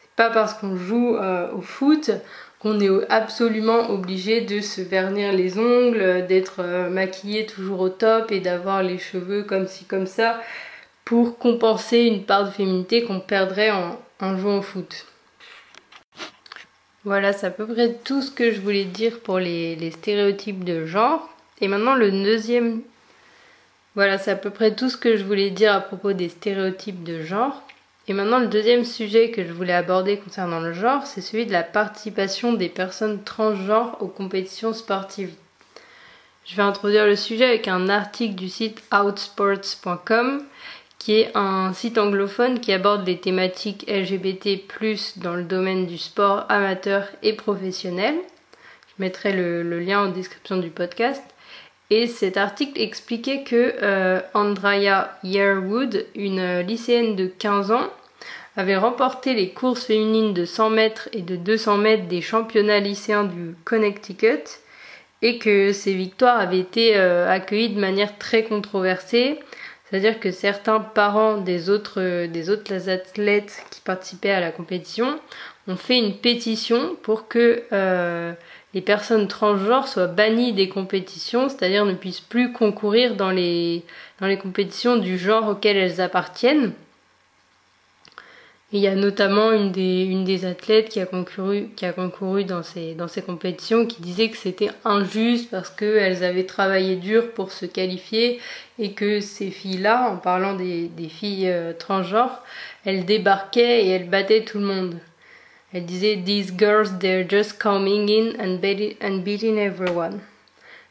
C'est 0.00 0.10
pas 0.16 0.28
parce 0.28 0.52
qu'on 0.54 0.76
joue 0.76 1.16
euh, 1.16 1.50
au 1.52 1.62
foot 1.62 2.10
qu'on 2.60 2.78
est 2.80 2.90
absolument 3.08 3.90
obligé 3.90 4.42
de 4.42 4.60
se 4.60 4.82
vernir 4.82 5.32
les 5.32 5.58
ongles, 5.58 6.26
d'être 6.26 6.56
euh, 6.58 6.90
maquillé 6.90 7.46
toujours 7.46 7.80
au 7.80 7.88
top 7.88 8.30
et 8.32 8.40
d'avoir 8.40 8.82
les 8.82 8.98
cheveux 8.98 9.44
comme 9.44 9.66
ci 9.66 9.84
comme 9.84 10.06
ça 10.06 10.40
pour 11.04 11.38
compenser 11.38 12.00
une 12.00 12.24
part 12.24 12.44
de 12.44 12.50
féminité 12.50 13.02
qu'on 13.02 13.20
perdrait 13.20 13.70
en, 13.70 14.36
jouant 14.36 14.58
au 14.58 14.62
foot. 14.62 15.06
Voilà, 17.08 17.32
c'est 17.32 17.46
à 17.46 17.50
peu 17.50 17.66
près 17.66 17.94
tout 18.04 18.20
ce 18.20 18.30
que 18.30 18.52
je 18.52 18.60
voulais 18.60 18.84
dire 18.84 19.20
pour 19.20 19.38
les, 19.38 19.90
stéréotypes 19.92 20.62
de 20.62 20.84
genre. 20.84 21.26
Et 21.62 21.66
maintenant 21.66 21.94
le 21.94 22.10
deuxième... 22.10 22.82
Voilà, 23.94 24.18
c'est 24.18 24.32
à 24.32 24.36
peu 24.36 24.50
près 24.50 24.74
tout 24.74 24.90
ce 24.90 24.98
que 24.98 25.16
je 25.16 25.24
voulais 25.24 25.48
dire 25.48 25.72
à 25.72 25.80
propos 25.80 26.12
des 26.12 26.28
stéréotypes 26.28 27.02
de 27.04 27.22
genre. 27.22 27.62
Et 28.08 28.12
maintenant, 28.12 28.38
le 28.38 28.48
deuxième 28.48 28.84
sujet 28.84 29.30
que 29.30 29.42
je 29.42 29.54
voulais 29.54 29.72
aborder 29.72 30.18
concernant 30.18 30.60
le 30.60 30.74
genre, 30.74 31.06
c'est 31.06 31.22
celui 31.22 31.46
de 31.46 31.52
la 31.52 31.62
participation 31.62 32.52
des 32.52 32.68
personnes 32.68 33.22
transgenres 33.24 33.96
aux 34.00 34.08
compétitions 34.08 34.74
sportives. 34.74 35.32
Je 36.44 36.56
vais 36.56 36.62
introduire 36.62 37.06
le 37.06 37.16
sujet 37.16 37.46
avec 37.46 37.68
un 37.68 37.88
article 37.88 38.34
du 38.34 38.50
site 38.50 38.82
outsports.com, 38.92 40.44
qui 40.98 41.20
est 41.20 41.30
un 41.34 41.72
site 41.72 41.98
anglophone 41.98 42.60
qui 42.60 42.72
aborde 42.72 43.06
les 43.06 43.18
thématiques 43.18 43.84
LGBT 43.88 44.60
dans 45.16 45.34
le 45.34 45.44
domaine 45.44 45.86
du 45.86 45.98
sport 45.98 46.44
amateur 46.48 47.06
et 47.22 47.34
professionnel. 47.34 48.14
Je 48.88 49.02
mettrai 49.02 49.32
le, 49.32 49.62
lien 49.80 50.04
en 50.04 50.08
description 50.08 50.56
du 50.56 50.70
podcast. 50.70 51.22
Et 51.90 52.06
cet 52.06 52.36
article 52.36 52.80
expliquait 52.80 53.44
que 53.44 53.74
euh, 53.82 54.20
Andrea 54.34 55.08
Yearwood, 55.22 56.06
une 56.14 56.60
lycéenne 56.60 57.16
de 57.16 57.26
15 57.26 57.70
ans, 57.70 57.88
avait 58.58 58.76
remporté 58.76 59.34
les 59.34 59.50
courses 59.50 59.84
féminines 59.84 60.34
de 60.34 60.44
100 60.44 60.70
mètres 60.70 61.08
et 61.12 61.22
de 61.22 61.36
200 61.36 61.78
mètres 61.78 62.08
des 62.08 62.20
championnats 62.20 62.80
lycéens 62.80 63.24
du 63.24 63.54
Connecticut 63.64 64.58
et 65.22 65.38
que 65.38 65.72
ces 65.72 65.94
victoires 65.94 66.40
avaient 66.40 66.58
été 66.58 66.96
euh, 66.96 67.30
accueillies 67.30 67.70
de 67.70 67.80
manière 67.80 68.18
très 68.18 68.42
controversée. 68.42 69.38
C'est-à-dire 69.88 70.20
que 70.20 70.30
certains 70.30 70.80
parents 70.80 71.38
des 71.38 71.70
autres, 71.70 72.26
des 72.26 72.50
autres 72.50 72.90
athlètes 72.90 73.64
qui 73.70 73.80
participaient 73.80 74.30
à 74.30 74.40
la 74.40 74.52
compétition 74.52 75.18
ont 75.66 75.76
fait 75.76 75.98
une 75.98 76.16
pétition 76.16 76.96
pour 77.02 77.28
que 77.28 77.62
euh, 77.72 78.32
les 78.74 78.82
personnes 78.82 79.28
transgenres 79.28 79.88
soient 79.88 80.06
bannies 80.06 80.52
des 80.52 80.68
compétitions, 80.68 81.48
c'est-à-dire 81.48 81.86
ne 81.86 81.94
puissent 81.94 82.20
plus 82.20 82.52
concourir 82.52 83.16
dans 83.16 83.30
les, 83.30 83.84
dans 84.20 84.26
les 84.26 84.38
compétitions 84.38 84.96
du 84.96 85.18
genre 85.18 85.48
auquel 85.48 85.76
elles 85.76 86.00
appartiennent 86.00 86.72
il 88.70 88.80
y 88.80 88.86
a 88.86 88.94
notamment 88.94 89.52
une 89.52 89.72
des, 89.72 90.02
une 90.02 90.24
des 90.24 90.44
athlètes 90.44 90.90
qui 90.90 91.00
a 91.00 91.06
concouru, 91.06 91.70
qui 91.74 91.86
a 91.86 91.92
concouru 91.94 92.44
dans, 92.44 92.62
ces, 92.62 92.94
dans 92.94 93.08
ces 93.08 93.22
compétitions 93.22 93.86
qui 93.86 94.02
disait 94.02 94.28
que 94.28 94.36
c'était 94.36 94.68
injuste 94.84 95.50
parce 95.50 95.70
qu'elles 95.70 96.22
avaient 96.22 96.44
travaillé 96.44 96.96
dur 96.96 97.32
pour 97.32 97.50
se 97.50 97.64
qualifier 97.64 98.40
et 98.78 98.92
que 98.92 99.20
ces 99.20 99.50
filles-là, 99.50 100.10
en 100.10 100.16
parlant 100.18 100.54
des, 100.54 100.88
des 100.88 101.08
filles 101.08 101.48
euh, 101.48 101.72
transgenres, 101.72 102.42
elles 102.84 103.06
débarquaient 103.06 103.86
et 103.86 103.88
elles 103.88 104.10
battaient 104.10 104.44
tout 104.44 104.58
le 104.58 104.66
monde. 104.66 104.98
Elle 105.72 105.86
disait 105.86 106.18
These 106.22 106.52
girls, 106.58 106.98
they're 107.00 107.26
just 107.28 107.58
coming 107.58 108.10
in 108.10 108.38
and, 108.38 108.58
beating, 108.60 108.96
and 109.02 109.22
beating 109.22 109.56
everyone. 109.56 110.20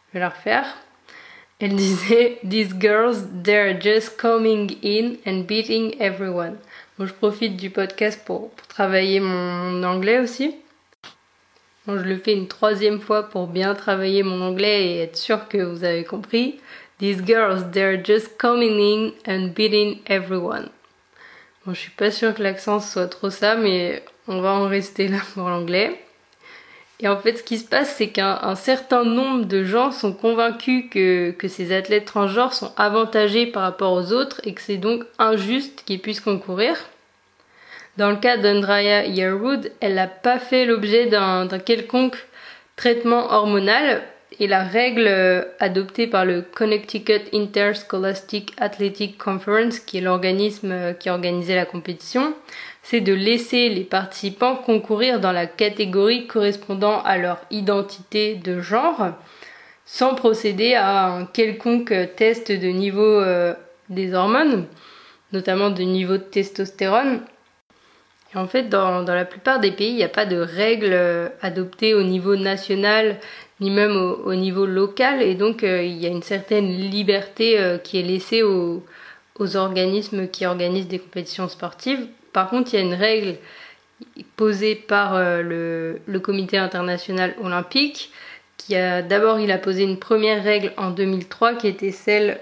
Je 0.09 0.13
vais 0.13 0.19
la 0.19 0.29
refaire. 0.29 0.65
Elle 1.59 1.75
disait 1.75 2.39
These 2.43 2.73
girls, 2.73 3.27
they're 3.43 3.79
just 3.79 4.17
coming 4.17 4.77
in 4.81 5.17
and 5.27 5.43
beating 5.43 5.95
everyone 5.99 6.57
je 7.05 7.13
profite 7.13 7.57
du 7.57 7.69
podcast 7.69 8.21
pour, 8.25 8.51
travailler 8.69 9.19
mon 9.19 9.83
anglais 9.83 10.19
aussi. 10.19 10.55
je 11.87 11.93
le 11.93 12.17
fais 12.17 12.33
une 12.33 12.47
troisième 12.47 12.99
fois 12.99 13.23
pour 13.29 13.47
bien 13.47 13.75
travailler 13.75 14.23
mon 14.23 14.41
anglais 14.41 14.85
et 14.85 14.99
être 15.01 15.17
sûr 15.17 15.47
que 15.47 15.59
vous 15.59 15.83
avez 15.83 16.03
compris. 16.03 16.59
These 16.99 17.23
girls, 17.25 17.69
they're 17.71 18.03
just 18.03 18.37
coming 18.39 18.79
in 18.79 19.11
and 19.31 19.53
beating 19.53 19.99
everyone. 20.07 20.69
Bon, 21.65 21.73
je 21.73 21.79
suis 21.79 21.91
pas 21.91 22.09
sûre 22.09 22.33
que 22.33 22.41
l'accent 22.41 22.79
soit 22.79 23.07
trop 23.07 23.29
ça, 23.29 23.55
mais 23.55 24.03
on 24.27 24.41
va 24.41 24.53
en 24.53 24.67
rester 24.67 25.07
là 25.07 25.19
pour 25.35 25.47
l'anglais. 25.47 26.01
Et 26.99 27.07
en 27.07 27.17
fait, 27.17 27.37
ce 27.37 27.43
qui 27.43 27.59
se 27.59 27.65
passe, 27.65 27.93
c'est 27.95 28.09
qu'un 28.09 28.55
certain 28.55 29.03
nombre 29.03 29.45
de 29.45 29.63
gens 29.63 29.91
sont 29.91 30.13
convaincus 30.13 30.85
que, 30.89 31.35
ces 31.47 31.71
athlètes 31.71 32.05
transgenres 32.05 32.53
sont 32.53 32.71
avantagés 32.75 33.45
par 33.45 33.63
rapport 33.63 33.93
aux 33.93 34.11
autres 34.13 34.41
et 34.43 34.53
que 34.53 34.61
c'est 34.61 34.77
donc 34.77 35.03
injuste 35.19 35.83
qu'ils 35.85 36.01
puissent 36.01 36.21
concourir. 36.21 36.75
Dans 37.97 38.09
le 38.09 38.17
cas 38.17 38.37
d'Andrea 38.37 39.05
Yearwood, 39.07 39.71
elle 39.79 39.95
n'a 39.95 40.07
pas 40.07 40.39
fait 40.39 40.65
l'objet 40.65 41.05
d'un 41.05 41.47
quelconque 41.59 42.17
traitement 42.75 43.31
hormonal 43.31 44.03
et 44.39 44.47
la 44.47 44.63
règle 44.63 45.07
euh, 45.07 45.43
adoptée 45.59 46.05
par 46.05 46.25
le 46.25 46.41
Connecticut 46.41 47.21
Interscholastic 47.33 48.53
Athletic 48.57 49.17
Conference, 49.17 49.79
qui 49.79 49.97
est 49.97 50.01
l'organisme 50.01 50.71
euh, 50.71 50.93
qui 50.93 51.09
organisait 51.09 51.55
la 51.55 51.65
compétition, 51.65 52.33
c'est 52.89 53.01
de 53.01 53.11
laisser 53.13 53.67
les 53.67 53.83
participants 53.83 54.55
concourir 54.55 55.19
dans 55.19 55.33
la 55.33 55.45
catégorie 55.45 56.25
correspondant 56.25 57.01
à 57.01 57.17
leur 57.17 57.41
identité 57.51 58.35
de 58.35 58.61
genre, 58.61 59.09
sans 59.85 60.15
procéder 60.15 60.73
à 60.73 61.07
un 61.07 61.25
quelconque 61.25 61.93
test 62.15 62.49
de 62.49 62.67
niveau 62.67 63.01
euh, 63.01 63.53
des 63.89 64.13
hormones, 64.13 64.67
notamment 65.33 65.69
de 65.69 65.83
niveau 65.83 66.13
de 66.13 66.23
testostérone. 66.23 67.19
Et 68.33 68.37
en 68.37 68.47
fait, 68.47 68.69
dans, 68.69 69.03
la 69.03 69.25
plupart 69.25 69.59
des 69.59 69.71
pays, 69.71 69.89
il 69.89 69.95
n'y 69.97 70.03
a 70.05 70.07
pas 70.09 70.25
de 70.25 70.37
règles 70.37 70.93
euh, 70.93 71.27
adoptées 71.41 71.93
au 71.93 72.03
niveau 72.03 72.37
national 72.37 73.17
ni 73.59 73.69
même 73.69 73.97
au, 73.97 74.33
niveau 74.33 74.65
local, 74.65 75.21
et 75.21 75.35
donc 75.35 75.63
euh, 75.63 75.83
il 75.83 75.97
y 75.97 76.05
a 76.05 76.09
une 76.09 76.23
certaine 76.23 76.69
liberté 76.69 77.59
qui 77.83 77.99
est 77.99 78.03
laissée 78.03 78.43
aux, 78.43 78.85
organismes 79.55 80.29
qui 80.29 80.45
organisent 80.45 80.87
des 80.87 80.99
compétitions 80.99 81.49
sportives. 81.49 82.07
Par 82.37 82.51
contre, 82.51 82.71
il 82.71 82.77
y 82.77 82.79
a 82.79 82.85
une 82.85 82.93
règle 82.93 83.37
posée 84.35 84.75
par 84.75 85.17
le, 85.17 85.99
le, 86.05 86.19
Comité 86.19 86.59
international 86.59 87.33
olympique 87.41 88.11
qui 88.57 88.75
a 88.75 89.01
d'abord 89.01 89.39
il 89.39 89.51
a 89.51 89.57
posé 89.57 89.81
une 89.81 89.97
première 89.97 90.43
règle 90.43 90.71
en 90.77 90.91
2003 90.91 91.55
qui 91.55 91.67
était 91.67 91.89
celle 91.89 92.39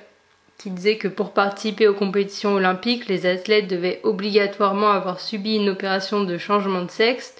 qui 0.57 0.69
disait 0.69 0.97
que 0.97 1.07
pour 1.07 1.31
participer 1.31 1.87
aux 1.87 1.93
compétitions 1.93 2.55
olympiques, 2.55 3.07
les 3.07 3.25
athlètes 3.25 3.69
devaient 3.69 4.01
obligatoirement 4.03 4.91
avoir 4.91 5.21
subi 5.21 5.55
une 5.55 5.69
opération 5.69 6.25
de 6.25 6.37
changement 6.37 6.81
de 6.81 6.91
sexe 6.91 7.33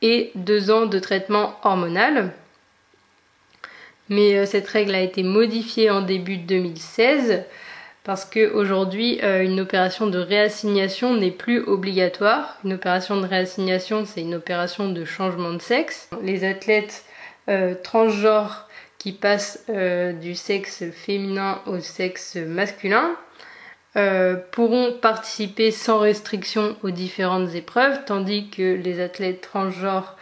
et 0.00 0.30
deux 0.36 0.70
ans 0.70 0.86
de 0.86 1.00
traitement 1.00 1.58
hormonal. 1.64 2.32
Mais 4.08 4.38
euh, 4.38 4.46
cette 4.46 4.68
règle 4.68 4.94
a 4.94 5.00
été 5.00 5.24
modifiée 5.24 5.90
en 5.90 6.02
début 6.02 6.36
de 6.36 6.46
2016 6.46 7.42
parce 8.08 8.24
qu'aujourd'hui, 8.24 9.20
euh, 9.22 9.44
une 9.44 9.60
opération 9.60 10.06
de 10.06 10.18
réassignation 10.18 11.14
n'est 11.14 11.30
plus 11.30 11.60
obligatoire. 11.60 12.56
Une 12.64 12.72
opération 12.72 13.20
de 13.20 13.26
réassignation, 13.26 14.06
c'est 14.06 14.22
une 14.22 14.34
opération 14.34 14.90
de 14.90 15.04
changement 15.04 15.52
de 15.52 15.60
sexe. 15.60 16.08
Les 16.22 16.42
athlètes 16.42 17.04
euh, 17.50 17.74
transgenres 17.74 18.66
qui 18.96 19.12
passent 19.12 19.62
euh, 19.68 20.14
du 20.14 20.34
sexe 20.34 20.84
féminin 20.90 21.60
au 21.66 21.80
sexe 21.80 22.36
masculin 22.36 23.14
pourront 24.52 24.92
participer 24.92 25.72
sans 25.72 25.98
restriction 25.98 26.76
aux 26.84 26.90
différentes 26.90 27.54
épreuves, 27.56 28.04
tandis 28.06 28.48
que 28.48 28.76
les 28.76 29.00
athlètes 29.00 29.40
transgenres 29.40 30.16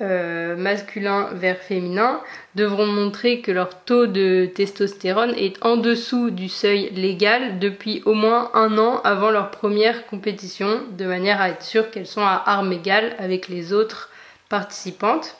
euh, 0.00 0.54
masculins 0.54 1.30
vers 1.32 1.58
féminins 1.58 2.20
devront 2.54 2.86
montrer 2.86 3.40
que 3.40 3.50
leur 3.50 3.82
taux 3.82 4.06
de 4.06 4.46
testostérone 4.46 5.34
est 5.36 5.60
en 5.64 5.76
dessous 5.76 6.30
du 6.30 6.48
seuil 6.48 6.90
légal 6.90 7.58
depuis 7.58 8.02
au 8.04 8.14
moins 8.14 8.50
un 8.54 8.78
an 8.78 9.00
avant 9.02 9.30
leur 9.30 9.50
première 9.50 10.06
compétition, 10.06 10.82
de 10.96 11.04
manière 11.04 11.40
à 11.40 11.50
être 11.50 11.64
sûr 11.64 11.90
qu'elles 11.90 12.06
sont 12.06 12.22
à 12.22 12.40
armes 12.46 12.72
égales 12.72 13.16
avec 13.18 13.48
les 13.48 13.72
autres 13.72 14.10
participantes. 14.48 15.36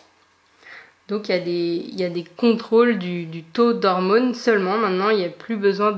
Donc 1.06 1.28
il 1.28 1.32
y 1.32 1.38
a 1.38 1.40
des, 1.40 1.86
il 1.88 2.00
y 2.00 2.04
a 2.04 2.10
des 2.10 2.24
contrôles 2.24 2.98
du, 2.98 3.44
taux 3.52 3.72
d'hormones 3.72 4.34
seulement. 4.34 4.76
Maintenant, 4.76 5.10
il 5.10 5.18
n'y 5.18 5.24
a 5.24 5.30
plus 5.30 5.56
besoin 5.56 5.94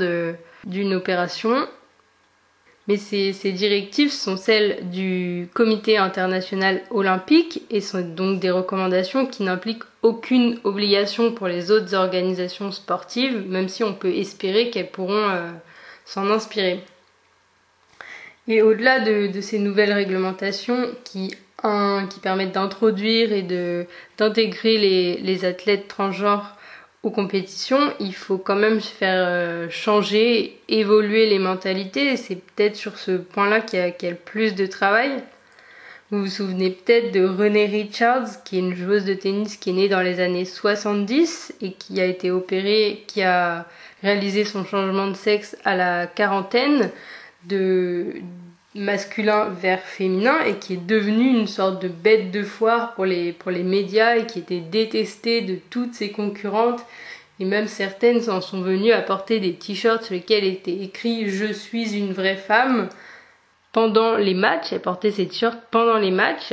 d'une 0.65 0.95
opération. 0.95 1.67
Mais 2.89 2.97
ces, 2.97 3.53
directives 3.53 4.11
sont 4.11 4.37
celles 4.37 4.91
du 4.91 5.49
Comité 5.55 5.99
international 5.99 6.83
olympique 6.91 7.63
et 7.71 7.81
sont 7.81 8.01
donc 8.01 8.41
des 8.41 8.51
recommandations 8.51 9.27
qui 9.27 9.43
n'impliquent 9.43 9.85
aucune 10.03 10.59
obligation 10.65 11.33
pour 11.33 11.47
les 11.47 11.71
autres 11.71 11.95
organisations 11.95 12.73
sportives, 12.73 13.45
même 13.47 13.69
si 13.69 13.85
on 13.85 13.95
peut 13.95 14.15
espérer 14.15 14.71
qu'elles 14.71 14.91
pourront 14.91 15.29
euh, 15.29 15.51
s'en 16.05 16.31
inspirer. 16.31 16.81
Et 18.49 18.63
au-delà 18.63 19.01
de, 19.01 19.41
ces 19.41 19.59
nouvelles 19.59 19.93
réglementations 19.93 20.89
qui 21.05 21.35
qui 22.09 22.21
permettent 22.21 22.53
d'introduire 22.53 23.35
et 23.35 23.43
d'intégrer 24.17 24.79
les, 24.79 25.19
les, 25.19 25.45
athlètes 25.45 25.89
transgenres 25.89 26.57
aux 27.03 27.11
compétitions, 27.11 27.93
il 27.99 28.15
faut 28.15 28.37
quand 28.37 28.57
même 28.57 28.81
faire 28.81 29.25
euh, 29.27 29.71
changer, 29.71 30.61
évoluer 30.69 31.29
les 31.29 31.39
mentalités. 31.39 32.17
C'est 32.17 32.37
peut-être 32.37 32.77
sur 32.77 32.99
ce 32.99 33.13
point-là 33.13 33.61
qu'il 33.63 33.79
y, 33.79 33.83
y 33.83 34.07
a 34.07 34.11
le 34.11 34.17
plus 34.17 34.55
de 34.55 34.67
travail. 34.67 35.23
Vous 36.11 36.23
vous 36.23 36.27
souvenez 36.27 36.71
peut-être 36.71 37.13
de 37.13 37.25
Renée 37.25 37.67
Richards, 37.67 38.43
qui 38.45 38.57
est 38.57 38.61
une 38.61 38.75
joueuse 38.75 39.05
de 39.05 39.15
tennis 39.15 39.57
qui 39.57 39.71
est 39.71 39.75
née 39.75 39.89
dans 39.89 40.01
les 40.01 40.19
années 40.19 40.45
70 40.45 41.55
et 41.63 41.73
qui 41.73 42.01
a 42.01 42.05
été 42.05 42.31
opérée, 42.33 43.05
qui 43.07 43.23
a 43.23 43.67
réalisé 44.03 44.45
son 44.45 44.65
changement 44.65 45.07
de 45.07 45.15
sexe 45.15 45.57
à 45.65 45.77
la 45.77 46.07
quarantaine 46.07 46.91
de, 47.45 48.15
masculin 48.75 49.49
vers 49.49 49.81
féminin 49.81 50.41
et 50.47 50.57
qui 50.57 50.75
est 50.75 50.87
devenu 50.87 51.29
une 51.29 51.49
sorte 51.49 51.83
de 51.83 51.89
bête 51.89 52.31
de 52.31 52.43
foire 52.43 52.95
pour 52.95 53.05
les, 53.05 53.33
pour 53.33 53.51
les 53.51 53.65
médias 53.65 54.17
et 54.17 54.27
qui 54.27 54.39
était 54.39 54.61
détestée 54.61 55.41
de 55.41 55.57
toutes 55.71 55.95
ses 55.95 56.13
concurrentes 56.13 56.85
et 57.41 57.45
même 57.45 57.67
certaines 57.67 58.29
en 58.31 58.41
sont 58.41 58.61
venues 58.61 58.93
à 58.93 59.01
porter 59.01 59.41
des 59.41 59.55
t-shirts 59.55 60.05
sur 60.05 60.15
lesquels 60.15 60.45
était 60.45 60.83
écrit 60.83 61.29
Je 61.31 61.53
suis 61.53 61.97
une 61.97 62.13
vraie 62.13 62.37
femme 62.37 62.89
pendant 63.73 64.17
les 64.17 64.35
matchs. 64.35 64.73
Elle 64.73 64.81
portait 64.81 65.11
ces 65.11 65.27
t-shirts 65.27 65.59
pendant 65.71 65.97
les 65.97 66.11
matchs. 66.11 66.53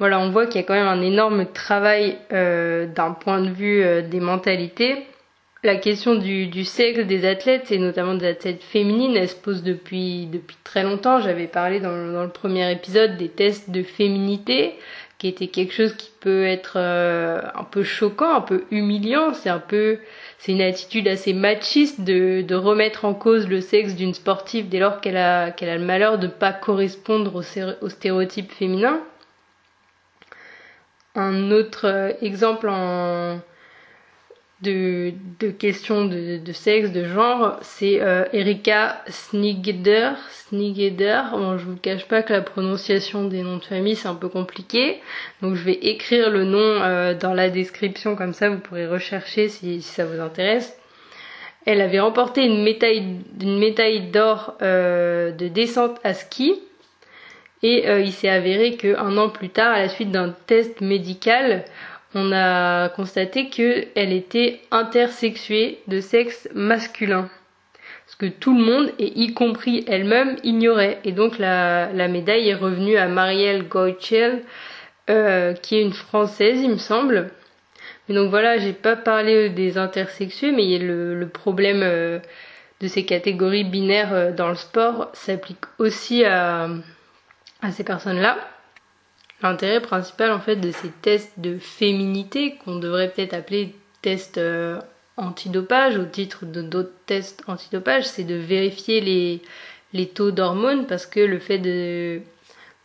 Voilà, 0.00 0.18
on 0.18 0.30
voit 0.30 0.46
qu'il 0.46 0.60
y 0.60 0.64
a 0.64 0.66
quand 0.66 0.74
même 0.74 0.88
un 0.88 1.02
énorme 1.02 1.46
travail 1.46 2.18
euh, 2.32 2.86
d'un 2.86 3.12
point 3.12 3.40
de 3.40 3.50
vue 3.50 3.82
euh, 3.82 4.02
des 4.02 4.18
mentalités 4.18 5.06
la 5.62 5.76
question 5.76 6.14
du, 6.14 6.46
du, 6.46 6.64
sexe 6.64 7.00
des 7.00 7.26
athlètes, 7.26 7.70
et 7.70 7.78
notamment 7.78 8.14
des 8.14 8.26
athlètes 8.26 8.62
féminines, 8.62 9.16
elle 9.16 9.28
se 9.28 9.36
pose 9.36 9.62
depuis, 9.62 10.26
depuis 10.26 10.56
très 10.64 10.82
longtemps. 10.82 11.20
J'avais 11.20 11.46
parlé 11.46 11.80
dans, 11.80 11.90
le 11.92 12.30
premier 12.30 12.70
épisode 12.72 13.16
des 13.18 13.28
tests 13.28 13.70
de 13.70 13.82
féminité, 13.82 14.74
qui 15.18 15.28
était 15.28 15.48
quelque 15.48 15.74
chose 15.74 15.94
qui 15.94 16.10
peut 16.20 16.46
être 16.46 16.74
euh, 16.76 17.42
un 17.54 17.64
peu 17.64 17.82
choquant, 17.82 18.34
un 18.34 18.40
peu 18.40 18.64
humiliant. 18.70 19.34
C'est 19.34 19.50
un 19.50 19.58
peu, 19.58 19.98
c'est 20.38 20.52
une 20.52 20.62
attitude 20.62 21.06
assez 21.08 21.34
machiste 21.34 22.00
de, 22.00 22.40
de 22.40 22.54
remettre 22.54 23.04
en 23.04 23.12
cause 23.12 23.46
le 23.46 23.60
sexe 23.60 23.94
d'une 23.94 24.14
sportive 24.14 24.70
dès 24.70 24.78
lors 24.78 25.02
qu'elle 25.02 25.18
a, 25.18 25.50
qu'elle 25.50 25.68
a 25.68 25.76
le 25.76 25.84
malheur 25.84 26.18
de 26.18 26.26
pas 26.26 26.54
correspondre 26.54 27.34
aux 27.82 27.88
stéréotypes 27.90 28.50
féminins. 28.50 29.00
Un 31.14 31.50
autre 31.50 31.86
euh, 31.86 32.12
exemple 32.22 32.68
en, 32.70 33.40
de, 34.62 35.14
de 35.38 35.50
questions 35.50 36.04
de, 36.04 36.52
sexe, 36.52 36.92
de 36.92 37.04
genre, 37.04 37.56
c'est 37.62 38.00
euh, 38.00 38.24
Erika 38.32 39.02
Snigeder. 39.08 40.10
Snigeder. 40.30 41.22
Bon, 41.32 41.56
je 41.56 41.64
vous 41.64 41.76
cache 41.76 42.06
pas 42.06 42.22
que 42.22 42.32
la 42.32 42.42
prononciation 42.42 43.24
des 43.24 43.42
noms 43.42 43.56
de 43.56 43.64
famille 43.64 43.96
c'est 43.96 44.08
un 44.08 44.14
peu 44.14 44.28
compliqué, 44.28 45.00
donc 45.40 45.54
je 45.54 45.64
vais 45.64 45.78
écrire 45.82 46.30
le 46.30 46.44
nom 46.44 46.58
euh, 46.58 47.14
dans 47.14 47.32
la 47.32 47.48
description 47.48 48.16
comme 48.16 48.34
ça 48.34 48.50
vous 48.50 48.58
pourrez 48.58 48.86
rechercher 48.86 49.48
si, 49.48 49.80
ça 49.80 50.04
vous 50.04 50.20
intéresse. 50.20 50.76
Elle 51.66 51.80
avait 51.80 52.00
remporté 52.00 52.44
une 52.44 52.62
médaille, 52.62 53.20
une 53.40 53.58
médaille 53.58 54.10
d'or 54.10 54.56
euh, 54.62 55.30
de 55.30 55.48
descente 55.48 55.98
à 56.04 56.14
ski. 56.14 56.54
Et 57.62 57.86
il 57.86 58.10
s'est 58.10 58.30
avéré 58.30 58.76
qu'un 58.76 59.18
an 59.18 59.28
plus 59.28 59.50
tard, 59.50 59.74
à 59.74 59.80
la 59.80 59.90
suite 59.90 60.10
d'un 60.10 60.34
test 60.46 60.80
médical, 60.80 61.66
on 62.14 62.32
a 62.32 62.88
constaté 62.88 63.48
qu'elle 63.48 64.12
était 64.12 64.60
intersexuée 64.70 65.80
de 65.86 66.00
sexe 66.00 66.48
masculin. 66.54 67.28
Ce 68.06 68.16
que 68.16 68.26
tout 68.26 68.56
le 68.56 68.64
monde, 68.64 68.92
et 68.98 69.20
y 69.20 69.32
compris 69.32 69.84
elle-même, 69.86 70.36
ignorait. 70.42 70.98
Et 71.04 71.12
donc 71.12 71.38
la, 71.38 71.88
médaille 72.08 72.48
est 72.48 72.54
revenue 72.54 72.96
à 72.96 73.06
Marielle 73.06 73.68
Goichel, 73.68 74.42
euh, 75.08 75.54
qui 75.54 75.76
est 75.76 75.82
une 75.82 75.92
Française, 75.92 76.60
il 76.60 76.70
me 76.70 76.78
semble. 76.78 77.30
Mais 78.08 78.16
donc 78.16 78.30
voilà, 78.30 78.58
j'ai 78.58 78.72
pas 78.72 78.96
parlé 78.96 79.48
des 79.48 79.78
intersexués, 79.78 80.50
mais 80.50 80.78
le, 80.78 81.28
problème 81.28 81.82
euh, 81.84 82.18
de 82.80 82.88
ces 82.88 83.04
catégories 83.04 83.64
binaires 83.64 84.12
euh, 84.12 84.32
dans 84.32 84.48
le 84.48 84.56
sport 84.56 85.10
s'applique 85.12 85.64
aussi 85.78 86.24
à 86.24 86.68
ces 87.70 87.84
personnes-là. 87.84 88.36
L'intérêt 89.42 89.80
principal 89.80 90.32
en 90.32 90.40
fait 90.40 90.56
de 90.56 90.70
ces 90.70 90.90
tests 91.02 91.38
de 91.38 91.58
féminité 91.58 92.56
qu'on 92.56 92.76
devrait 92.76 93.10
peut-être 93.10 93.34
appeler 93.34 93.74
tests 94.02 94.38
euh, 94.38 94.78
antidopage 95.16 95.96
au 95.96 96.04
titre 96.04 96.44
de 96.46 96.62
d'autres 96.62 96.92
tests 97.06 97.42
antidopage, 97.46 98.04
c'est 98.04 98.24
de 98.24 98.34
vérifier 98.34 99.00
les, 99.00 99.42
les 99.92 100.08
taux 100.08 100.30
d'hormones 100.30 100.86
parce 100.86 101.06
que 101.06 101.20
le 101.20 101.38
fait 101.38 101.58
de, 101.58 102.20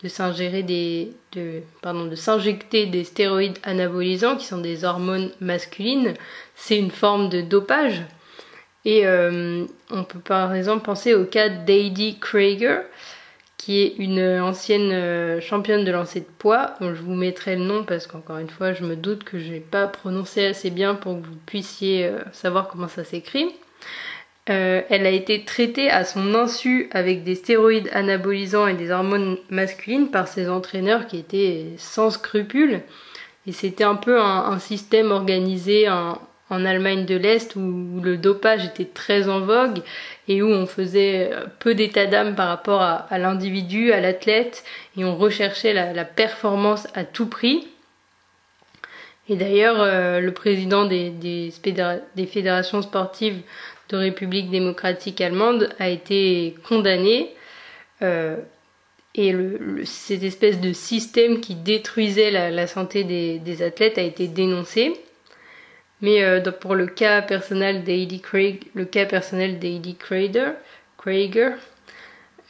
de 0.04 0.08
s'ingérer 0.08 0.63
des 0.63 1.13
de, 1.34 1.62
pardon 1.82 2.06
de 2.06 2.15
s'injecter 2.15 2.86
des 2.86 3.04
stéroïdes 3.04 3.60
anabolisants 3.63 4.38
qui 4.38 4.46
sont 4.46 4.60
des 4.60 4.86
hormones 4.86 5.32
masculines, 5.41 6.13
c'est 6.56 6.78
une 6.78 6.91
forme 6.91 7.30
de 7.30 7.41
dopage. 7.41 8.04
Et 8.86 9.06
euh, 9.08 9.65
on 9.89 10.04
peut 10.04 10.20
par 10.20 10.54
exemple 10.54 10.86
penser 10.86 11.15
au 11.15 11.26
cas 11.26 11.50
d'Heidi 11.50 12.18
Krager 12.20 12.82
qui 13.58 13.82
est 13.82 13.96
une 13.98 14.22
ancienne 14.41 14.91
euh, 14.91 15.39
championne 15.41 15.86
de 15.86 15.91
lancer 15.91 16.20
de 16.20 16.26
poids. 16.38 16.76
je 16.82 17.02
vous 17.02 17.13
mettrai 17.13 17.56
le 17.56 17.63
nom 17.63 17.84
parce 17.84 18.08
qu'encore 18.08 18.38
une 18.38 18.50
fois, 18.50 18.74
je 18.74 18.84
me 18.84 18.96
doute 18.96 19.24
que 19.24 19.39
je 19.39 19.52
n'ai 19.52 19.60
pas 19.60 19.88
prononcé 19.88 20.46
assez 20.46 20.70
bien 20.70 20.96
pour 20.96 21.22
que 21.22 21.26
vous 21.26 21.38
puissiez 21.46 22.06
euh, 22.06 22.20
savoir 22.32 22.68
comment 22.68 22.88
ça 22.88 23.04
s'écrit. 23.04 23.48
Euh, 24.50 24.82
elle 24.89 25.08
a 25.08 25.10
été 25.10 25.44
traitée 25.44 25.89
à 25.89 26.06
son 26.06 26.36
insu 26.36 26.89
avec 26.91 27.24
des 27.24 27.34
stéroïdes 27.34 27.89
anabolisants 27.94 28.68
et 28.68 28.76
des 28.76 28.91
hormones 28.91 29.38
masculines 29.50 30.12
par 30.12 30.28
ses 30.28 30.50
entraîneurs 30.50 31.08
qui 31.08 31.18
étaient 31.18 31.72
sans 31.78 32.12
scrupules. 32.12 32.82
Et 33.48 33.52
c'était 33.52 33.84
un 33.84 33.96
peu 33.96 34.20
un, 34.20 34.60
système 34.60 35.12
organisé, 35.12 35.88
en 36.49 36.65
Allemagne 36.65 37.05
de 37.05 37.15
l'Est 37.15 37.55
où, 37.55 38.01
le 38.03 38.17
dopage 38.17 38.65
était 38.65 38.86
très 38.86 39.29
en 39.29 39.41
vogue 39.41 39.81
et 40.27 40.41
où 40.41 40.47
on 40.47 40.65
faisait 40.67 41.31
peu 41.60 41.73
d'état 41.73 42.05
d'âme 42.05 42.36
par 42.36 42.47
rapport 42.47 42.81
à, 42.81 43.17
l'individu, 43.17 43.91
à 43.91 43.99
l'athlète 43.99 44.63
et 44.97 45.03
on 45.05 45.15
recherchait 45.15 45.73
la, 45.73 46.05
performance 46.05 46.88
à 46.93 47.03
tout 47.03 47.27
prix. 47.27 47.67
Et 49.27 49.36
d'ailleurs, 49.36 49.81
euh, 49.81 50.19
le 50.19 50.31
président 50.34 50.86
des, 50.86 51.10
des, 51.10 52.25
fédérations 52.27 52.84
sportives 52.84 53.41
de 53.89 53.97
République 53.97 54.51
démocratique 54.51 55.19
allemande 55.21 55.69
a 55.79 55.89
été 55.89 56.55
condamné 56.67 57.34
euh, 58.01 58.38
et 59.17 59.34
cette 59.86 60.23
espèce 60.23 60.60
de 60.60 60.73
système 60.73 61.39
qui 61.39 61.55
détruisait 61.55 62.31
la, 62.31 62.67
santé 62.67 63.03
des, 63.03 63.62
athlètes 63.62 63.97
a 63.97 64.01
été 64.01 64.27
dénoncé. 64.27 64.93
Mais 66.01 66.23
euh, 66.23 66.41
pour 66.51 66.75
le 66.75 66.88
cas 66.88 67.21
personnel 67.21 67.84
d'Heidi 67.84 68.19
Craig, 68.19 68.63
le 68.73 68.86
cas 68.86 69.05
personnel 69.05 69.60
Krager, 70.97 71.51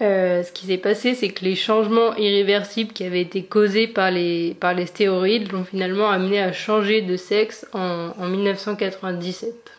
euh, 0.01 0.43
ce 0.43 0.51
qui 0.51 0.65
s'est 0.65 0.77
passé, 0.77 1.15
c'est 1.15 1.29
que 1.29 1.45
les 1.45 1.55
changements 1.55 2.15
irréversibles 2.15 2.91
qui 2.91 3.05
avaient 3.05 3.21
été 3.21 3.43
causés 3.43 3.87
par 3.87 4.11
les, 4.11 4.55
par 4.59 4.73
les 4.73 4.87
stéroïdes 4.87 5.51
l'ont 5.51 5.63
finalement 5.63 6.09
amené 6.09 6.41
à 6.41 6.51
changer 6.51 7.01
de 7.01 7.15
sexe 7.15 7.65
en, 7.73 8.11
en 8.17 8.27
1997 8.27 9.75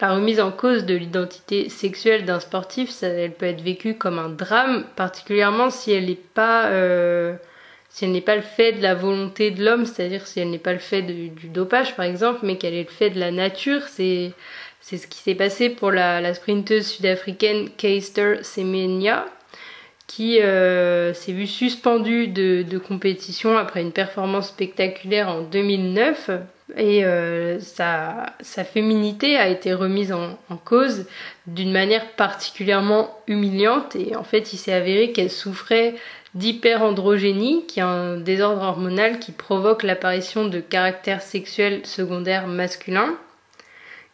la 0.00 0.14
remise 0.14 0.40
en 0.40 0.52
cause 0.52 0.84
de 0.84 0.94
l'identité 0.94 1.68
sexuelle 1.68 2.24
d'un 2.24 2.38
sportif, 2.38 2.90
ça, 2.90 3.08
elle 3.08 3.32
peut 3.32 3.46
être 3.46 3.62
vécue 3.62 3.96
comme 3.96 4.18
un 4.18 4.28
drame, 4.28 4.84
particulièrement 4.94 5.70
si 5.70 5.90
elle 5.90 6.06
n'est 6.06 6.14
pas, 6.14 6.66
euh, 6.66 7.34
si 7.88 8.04
elle 8.04 8.12
n'est 8.12 8.20
pas 8.20 8.36
le 8.36 8.42
fait 8.42 8.72
de 8.72 8.82
la 8.82 8.94
volonté 8.94 9.50
de 9.50 9.64
l'homme, 9.64 9.86
c'est-à-dire 9.86 10.26
si 10.26 10.40
elle 10.40 10.50
n'est 10.50 10.58
pas 10.58 10.72
le 10.72 10.78
fait 10.78 11.02
du 11.02 11.48
dopage 11.48 11.96
par 11.96 12.04
exemple, 12.04 12.40
mais 12.42 12.56
qu'elle 12.56 12.74
est 12.74 12.84
le 12.84 12.94
fait 12.94 13.10
de 13.10 13.18
la 13.18 13.30
nature. 13.30 13.82
C'est 13.88 14.32
c'est 14.80 14.96
ce 14.96 15.06
qui 15.06 15.18
s'est 15.18 15.34
passé 15.34 15.68
pour 15.70 15.90
la, 15.90 16.20
la 16.20 16.34
sprinteuse 16.34 16.86
sud-africaine 16.86 17.68
Keister 17.76 18.42
Semenya, 18.42 19.26
qui 20.06 20.40
euh, 20.40 21.12
s'est 21.12 21.32
vue 21.32 21.46
suspendue 21.46 22.28
de, 22.28 22.62
de 22.62 22.78
compétition 22.78 23.58
après 23.58 23.82
une 23.82 23.92
performance 23.92 24.48
spectaculaire 24.48 25.28
en 25.28 25.42
2009 25.42 26.30
et 26.76 27.04
euh, 27.04 27.60
sa, 27.60 28.26
sa, 28.40 28.64
féminité 28.64 29.38
a 29.38 29.48
été 29.48 29.72
remise 29.72 30.12
en, 30.12 30.38
cause 30.64 31.06
d'une 31.46 31.72
manière 31.72 32.12
particulièrement 32.12 33.18
humiliante 33.26 33.96
et 33.96 34.16
en 34.16 34.24
fait 34.24 34.52
il 34.52 34.58
s'est 34.58 34.72
avéré 34.72 35.12
qu'elle 35.12 35.30
souffrait 35.30 35.94
d'hyperandrogénie 36.34 37.64
qui 37.66 37.80
est 37.80 37.84
un 37.84 38.18
désordre 38.18 38.62
hormonal 38.62 39.18
qui 39.18 39.32
provoque 39.32 39.82
l'apparition 39.82 40.46
de 40.46 40.60
caractères 40.60 41.22
sexuels 41.22 41.86
secondaires 41.86 42.46
masculins. 42.46 43.14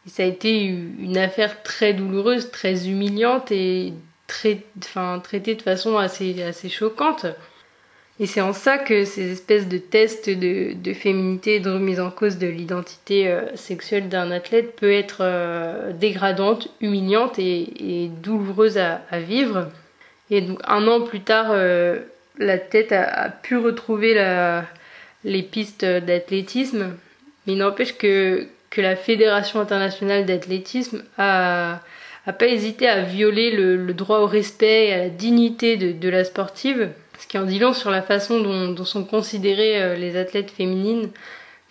Et 0.07 0.11
ça 0.11 0.23
a 0.23 0.27
été 0.27 0.63
une 0.63 1.19
affaire 1.19 1.63
très 1.63 1.93
douloureuse, 1.93 2.51
très 2.51 2.89
humiliante 2.89 3.51
et 3.51 3.95
très, 4.27 4.63
enfin, 4.79 5.19
traitée 5.19 5.55
de 5.55 5.63
façon 5.63 5.97
assez, 5.97 6.43
assez 6.43 6.69
choquante. 6.69 7.27
Et 8.21 8.27
c'est 8.27 8.41
en 8.41 8.53
ça 8.53 8.79
que 8.79 9.05
ces 9.05 9.33
espèces 9.33 9.67
de 9.69 9.79
tests 9.79 10.31
de, 10.31 10.93
féminité 10.95 11.57
et 11.57 11.61
de 11.61 11.71
remise 11.71 11.99
en 12.01 12.11
cause 12.11 12.39
de 12.39 12.47
l'identité 12.47 13.29
euh, 13.29 13.57
sexuelle 13.57 14.09
d'un 14.09 14.31
athlète 14.31 14.77
peut 14.77 14.93
être 14.93 15.19
euh, 15.23 15.93
dégradante, 15.93 16.69
humiliante 16.81 17.41
et, 17.41 18.11
douloureuse 18.23 18.79
à, 18.79 19.01
vivre. 19.19 19.69
Et 20.31 20.43
donc 20.43 20.61
un 20.65 20.87
an 20.87 21.01
plus 21.01 21.23
tard, 21.23 21.49
euh, 21.51 21.99
la 22.39 22.57
tête 22.57 22.93
a, 22.93 23.31
pu 23.31 23.57
retrouver 23.57 24.15
les 25.25 25.43
pistes 25.43 25.85
d'athlétisme, 25.85 26.95
mais 27.47 27.55
il 27.55 27.59
n'empêche 27.59 27.97
que, 27.97 28.47
que 28.71 28.81
la 28.81 28.95
Fédération 28.95 29.59
internationale 29.61 30.25
d'athlétisme 30.25 31.03
a, 31.19 31.81
a 32.27 32.33
pas 32.33 32.47
hésité 32.47 32.89
à 32.89 33.03
violer 33.03 33.51
le, 33.51 33.93
droit 33.93 34.21
au 34.21 34.27
respect 34.27 34.87
et 34.87 34.93
à 34.93 34.99
la 34.99 35.09
dignité 35.09 35.77
de 35.77 36.09
la 36.09 36.25
sportive 36.25 36.91
ce 37.25 37.29
qui 37.29 37.39
en 37.39 37.45
dit 37.45 37.59
long 37.59 37.73
sur 37.73 37.91
la 37.91 38.03
façon 38.03 38.41
dont, 38.41 38.85
sont 38.85 39.05
considérées 39.05 39.83
euh, 39.83 39.95
les 39.95 40.19
athlètes 40.19 40.51
féminines 40.51 41.11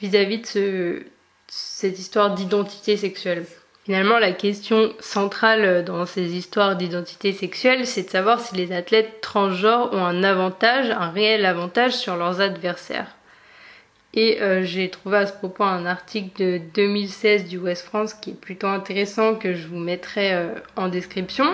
vis-à-vis 0.02 0.40
de 0.56 1.06
cette 1.48 2.00
histoire 2.00 2.34
d'identité 2.34 2.98
sexuelle. 2.98 3.46
Finalement, 3.86 4.18
la 4.18 4.32
question 4.32 4.94
centrale 5.00 5.64
euh, 5.64 5.84
dans 5.84 6.08
ces 6.08 6.36
histoires 6.36 6.76
d'identité 6.76 7.34
sexuelle, 7.34 7.86
c'est 7.86 8.04
de 8.04 8.10
savoir 8.10 8.40
si 8.40 8.56
les 8.56 8.72
athlètes 8.72 9.22
transgenres 9.22 9.94
ont 9.94 10.04
un 10.04 10.24
avantage, 10.24 10.90
un 10.90 11.12
réel 11.12 11.46
avantage 11.46 11.94
sur 11.94 12.16
leurs 12.16 12.42
adversaires. 12.42 13.16
Et 14.16 14.42
euh, 14.42 14.64
j'ai 14.64 14.90
trouvé 14.90 15.18
à 15.18 15.28
ce 15.28 15.34
propos 15.34 15.66
un 15.66 15.86
article 15.86 16.32
de 16.42 16.62
2016 16.74 17.48
du 17.48 17.60
West 17.60 17.86
France 17.86 18.16
qui 18.16 18.32
est 18.32 18.42
plutôt 18.42 18.68
intéressant 18.68 19.36
que 19.36 19.54
je 19.54 19.68
vous 19.68 19.78
mettrai 19.78 20.36
en 20.76 20.88
description, 20.88 21.46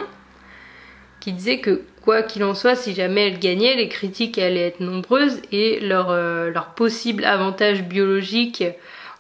qui 1.19 1.33
disait 1.33 1.59
que 1.59 1.83
quoi 2.03 2.23
qu'il 2.23 2.43
en 2.43 2.53
soit, 2.53 2.75
si 2.75 2.93
jamais 2.93 3.27
elle 3.27 3.39
gagnait, 3.39 3.75
les 3.75 3.89
critiques 3.89 4.37
allaient 4.37 4.67
être 4.67 4.79
nombreuses 4.79 5.41
et 5.51 5.79
leur, 5.79 6.09
euh, 6.09 6.49
leur 6.51 6.73
possible 6.73 7.25
avantage 7.25 7.83
biologique 7.83 8.63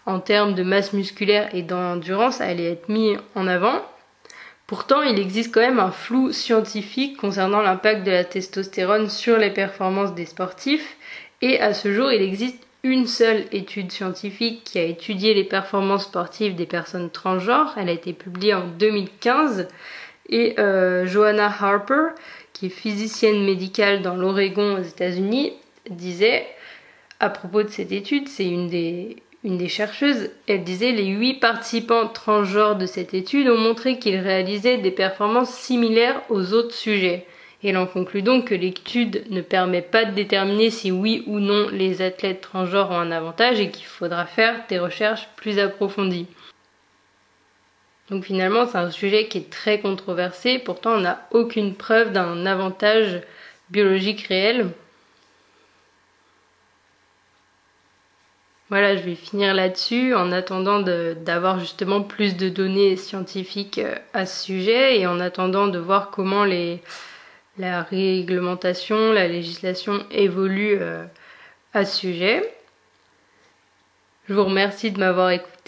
en 0.05 0.19
termes 0.19 0.55
de 0.55 0.63
masse 0.63 0.93
musculaire 0.93 1.49
et 1.53 1.61
d'endurance 1.61 2.41
allait 2.41 2.71
être 2.71 2.89
mis 2.89 3.15
en 3.35 3.47
avant. 3.47 3.81
Pourtant, 4.67 5.01
il 5.01 5.19
existe 5.19 5.53
quand 5.53 5.61
même 5.61 5.79
un 5.79 5.91
flou 5.91 6.31
scientifique 6.31 7.17
concernant 7.17 7.61
l'impact 7.61 8.05
de 8.05 8.11
la 8.11 8.23
testostérone 8.23 9.09
sur 9.09 9.37
les 9.37 9.49
performances 9.49 10.13
des 10.13 10.25
sportifs 10.25 10.95
et 11.41 11.59
à 11.59 11.73
ce 11.73 11.93
jour, 11.93 12.11
il 12.11 12.21
existe 12.21 12.65
une 12.83 13.07
seule 13.07 13.45
étude 13.51 13.91
scientifique 13.91 14.63
qui 14.63 14.79
a 14.79 14.83
étudié 14.83 15.33
les 15.33 15.43
performances 15.43 16.03
sportives 16.03 16.55
des 16.55 16.65
personnes 16.65 17.09
transgenres. 17.09 17.75
Elle 17.77 17.89
a 17.89 17.93
été 17.93 18.13
publiée 18.13 18.53
en 18.53 18.67
2015 18.67 19.67
et 20.29 20.55
euh, 20.59 21.05
Joanna 21.05 21.51
Harper, 21.59 22.09
qui 22.59 22.65
est 22.65 22.69
physicienne 22.69 23.45
médicale 23.45 24.01
dans 24.01 24.17
l'Oregon 24.17 24.77
aux 24.77 24.83
États-Unis, 24.83 25.53
disait 25.89 26.45
à 27.21 27.29
propos 27.29 27.63
de 27.63 27.69
cette 27.69 27.93
étude, 27.93 28.27
c'est 28.27 28.49
une 28.49 28.67
des, 28.67 29.15
une 29.45 29.57
des 29.57 29.69
chercheuses, 29.69 30.29
elle 30.45 30.65
disait 30.65 30.91
les 30.91 31.05
huit 31.05 31.35
participants 31.35 32.07
transgenres 32.07 32.75
de 32.75 32.85
cette 32.85 33.13
étude 33.13 33.47
ont 33.47 33.57
montré 33.57 33.97
qu'ils 33.97 34.19
réalisaient 34.19 34.77
des 34.77 34.91
performances 34.91 35.53
similaires 35.53 36.21
aux 36.27 36.53
autres 36.53 36.75
sujets. 36.75 37.25
Et 37.63 37.69
elle 37.69 37.77
en 37.77 37.87
conclut 37.87 38.23
donc 38.23 38.45
que 38.49 38.55
l'étude 38.55 39.23
ne 39.29 39.41
permet 39.41 39.81
pas 39.81 40.03
de 40.03 40.13
déterminer 40.13 40.69
si 40.69 40.91
oui 40.91 41.23
ou 41.27 41.39
non 41.39 41.69
les 41.71 42.01
athlètes 42.01 42.41
transgenres 42.41 42.91
ont 42.91 42.99
un 42.99 43.11
avantage 43.11 43.61
et 43.61 43.69
qu'il 43.69 43.85
faudra 43.85 44.25
faire 44.25 44.55
des 44.67 44.79
recherches 44.79 45.29
plus 45.37 45.59
approfondies. 45.59 46.27
Donc 48.09 48.25
finalement, 48.25 48.65
c'est 48.65 48.77
un 48.77 48.91
sujet 48.91 49.27
qui 49.27 49.37
est 49.37 49.49
très 49.49 49.79
controversé, 49.79 50.57
pourtant 50.57 50.93
on 50.93 51.01
n'a 51.01 51.27
aucune 51.31 51.75
preuve 51.75 52.11
d'un 52.11 52.45
avantage 52.45 53.21
biologique 53.69 54.27
réel. 54.27 54.71
Voilà, 58.69 58.95
je 58.95 59.01
vais 59.01 59.15
finir 59.15 59.55
là-dessus 59.55 60.13
en 60.13 60.31
attendant 60.31 60.79
d'avoir 60.79 61.59
justement 61.59 62.01
plus 62.01 62.37
de 62.37 62.49
données 62.49 62.97
scientifiques 62.97 63.79
euh, 63.79 63.95
à 64.13 64.27
ce 64.27 64.45
sujet 64.45 64.99
et 64.99 65.07
en 65.07 65.19
attendant 65.19 65.67
de 65.67 65.79
voir 65.79 66.11
comment 66.11 66.43
les, 66.43 66.79
la 67.57 67.81
réglementation, 67.81 69.11
la 69.11 69.27
législation 69.27 70.05
évolue 70.11 70.77
euh, 70.79 71.03
à 71.73 71.83
ce 71.83 71.97
sujet. 71.97 72.53
Je 74.27 74.35
vous 74.35 74.45
remercie 74.45 74.91
de 74.91 74.99
m'avoir 74.99 75.31
écouté. 75.31 75.58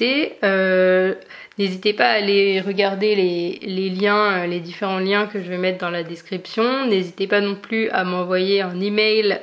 Euh, 0.44 1.16
N'hésitez 1.58 1.94
pas 1.94 2.06
à 2.06 2.14
aller 2.14 2.62
regarder 2.62 3.14
les, 3.14 3.90
liens, 3.90 4.44
euh, 4.44 4.48
les 4.48 4.60
différents 4.60 5.00
liens 5.00 5.28
que 5.28 5.42
je 5.42 5.50
vais 5.50 5.58
mettre 5.58 5.80
dans 5.80 5.90
la 5.90 6.04
description. 6.04 6.88
N'hésitez 6.88 7.28
pas 7.28 7.42
non 7.42 7.56
plus 7.56 7.90
à 7.90 8.04
m'envoyer 8.04 8.62
un 8.62 8.80
email 8.80 9.40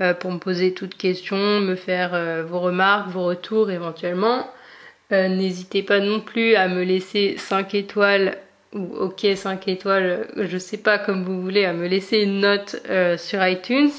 euh, 0.00 0.12
pour 0.12 0.32
me 0.32 0.38
poser 0.38 0.74
toutes 0.74 0.96
questions, 0.96 1.60
me 1.60 1.76
faire 1.76 2.44
vos 2.44 2.60
remarques, 2.60 3.10
vos 3.10 3.24
retours 3.24 3.70
éventuellement. 3.70 4.50
N'hésitez 5.10 5.82
pas 5.82 6.00
non 6.00 6.20
plus 6.20 6.54
à 6.54 6.68
me 6.68 6.84
laisser 6.84 7.36
5 7.36 7.74
étoiles 7.74 8.38
ou 8.72 8.96
ok 8.96 9.26
5 9.34 9.68
étoiles, 9.68 10.26
je 10.36 10.56
sais 10.56 10.78
pas 10.78 10.98
comme 10.98 11.22
vous 11.22 11.42
voulez, 11.42 11.66
à 11.66 11.74
me 11.74 11.86
laisser 11.86 12.20
une 12.20 12.40
note 12.40 12.76
sur 13.18 13.46
iTunes 13.46 13.90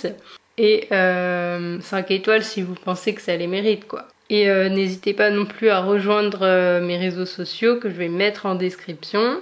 et 0.58 0.88
5 0.90 2.10
étoiles 2.10 2.44
si 2.44 2.64
vous 2.64 2.74
pensez 2.74 3.14
que 3.14 3.22
ça 3.22 3.36
les 3.36 3.46
mérite 3.46 3.88
quoi. 3.88 4.08
Et 4.34 4.50
euh, 4.50 4.68
n'hésitez 4.68 5.14
pas 5.14 5.30
non 5.30 5.46
plus 5.46 5.70
à 5.70 5.82
rejoindre 5.82 6.40
euh, 6.42 6.82
mes 6.82 6.98
réseaux 6.98 7.28
sociaux 7.28 7.78
que 7.78 7.88
je 7.88 7.94
vais 7.94 8.10
mettre 8.10 8.48
en 8.48 8.56
description. 8.56 9.40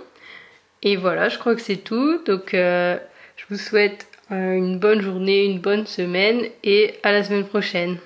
Et 0.83 0.97
voilà, 0.97 1.29
je 1.29 1.39
crois 1.39 1.55
que 1.55 1.61
c'est 1.61 1.77
tout. 1.77 2.21
Donc 2.25 2.53
euh, 2.53 2.97
je 3.37 3.45
vous 3.49 3.55
souhaite 3.55 4.07
une 4.29 4.79
bonne 4.79 4.99
journée, 4.99 5.45
une 5.45 5.59
bonne 5.59 5.87
semaine 5.87 6.41
et 6.65 6.95
à 7.03 7.13
la 7.13 7.23
semaine 7.23 7.45
prochaine. 7.45 7.99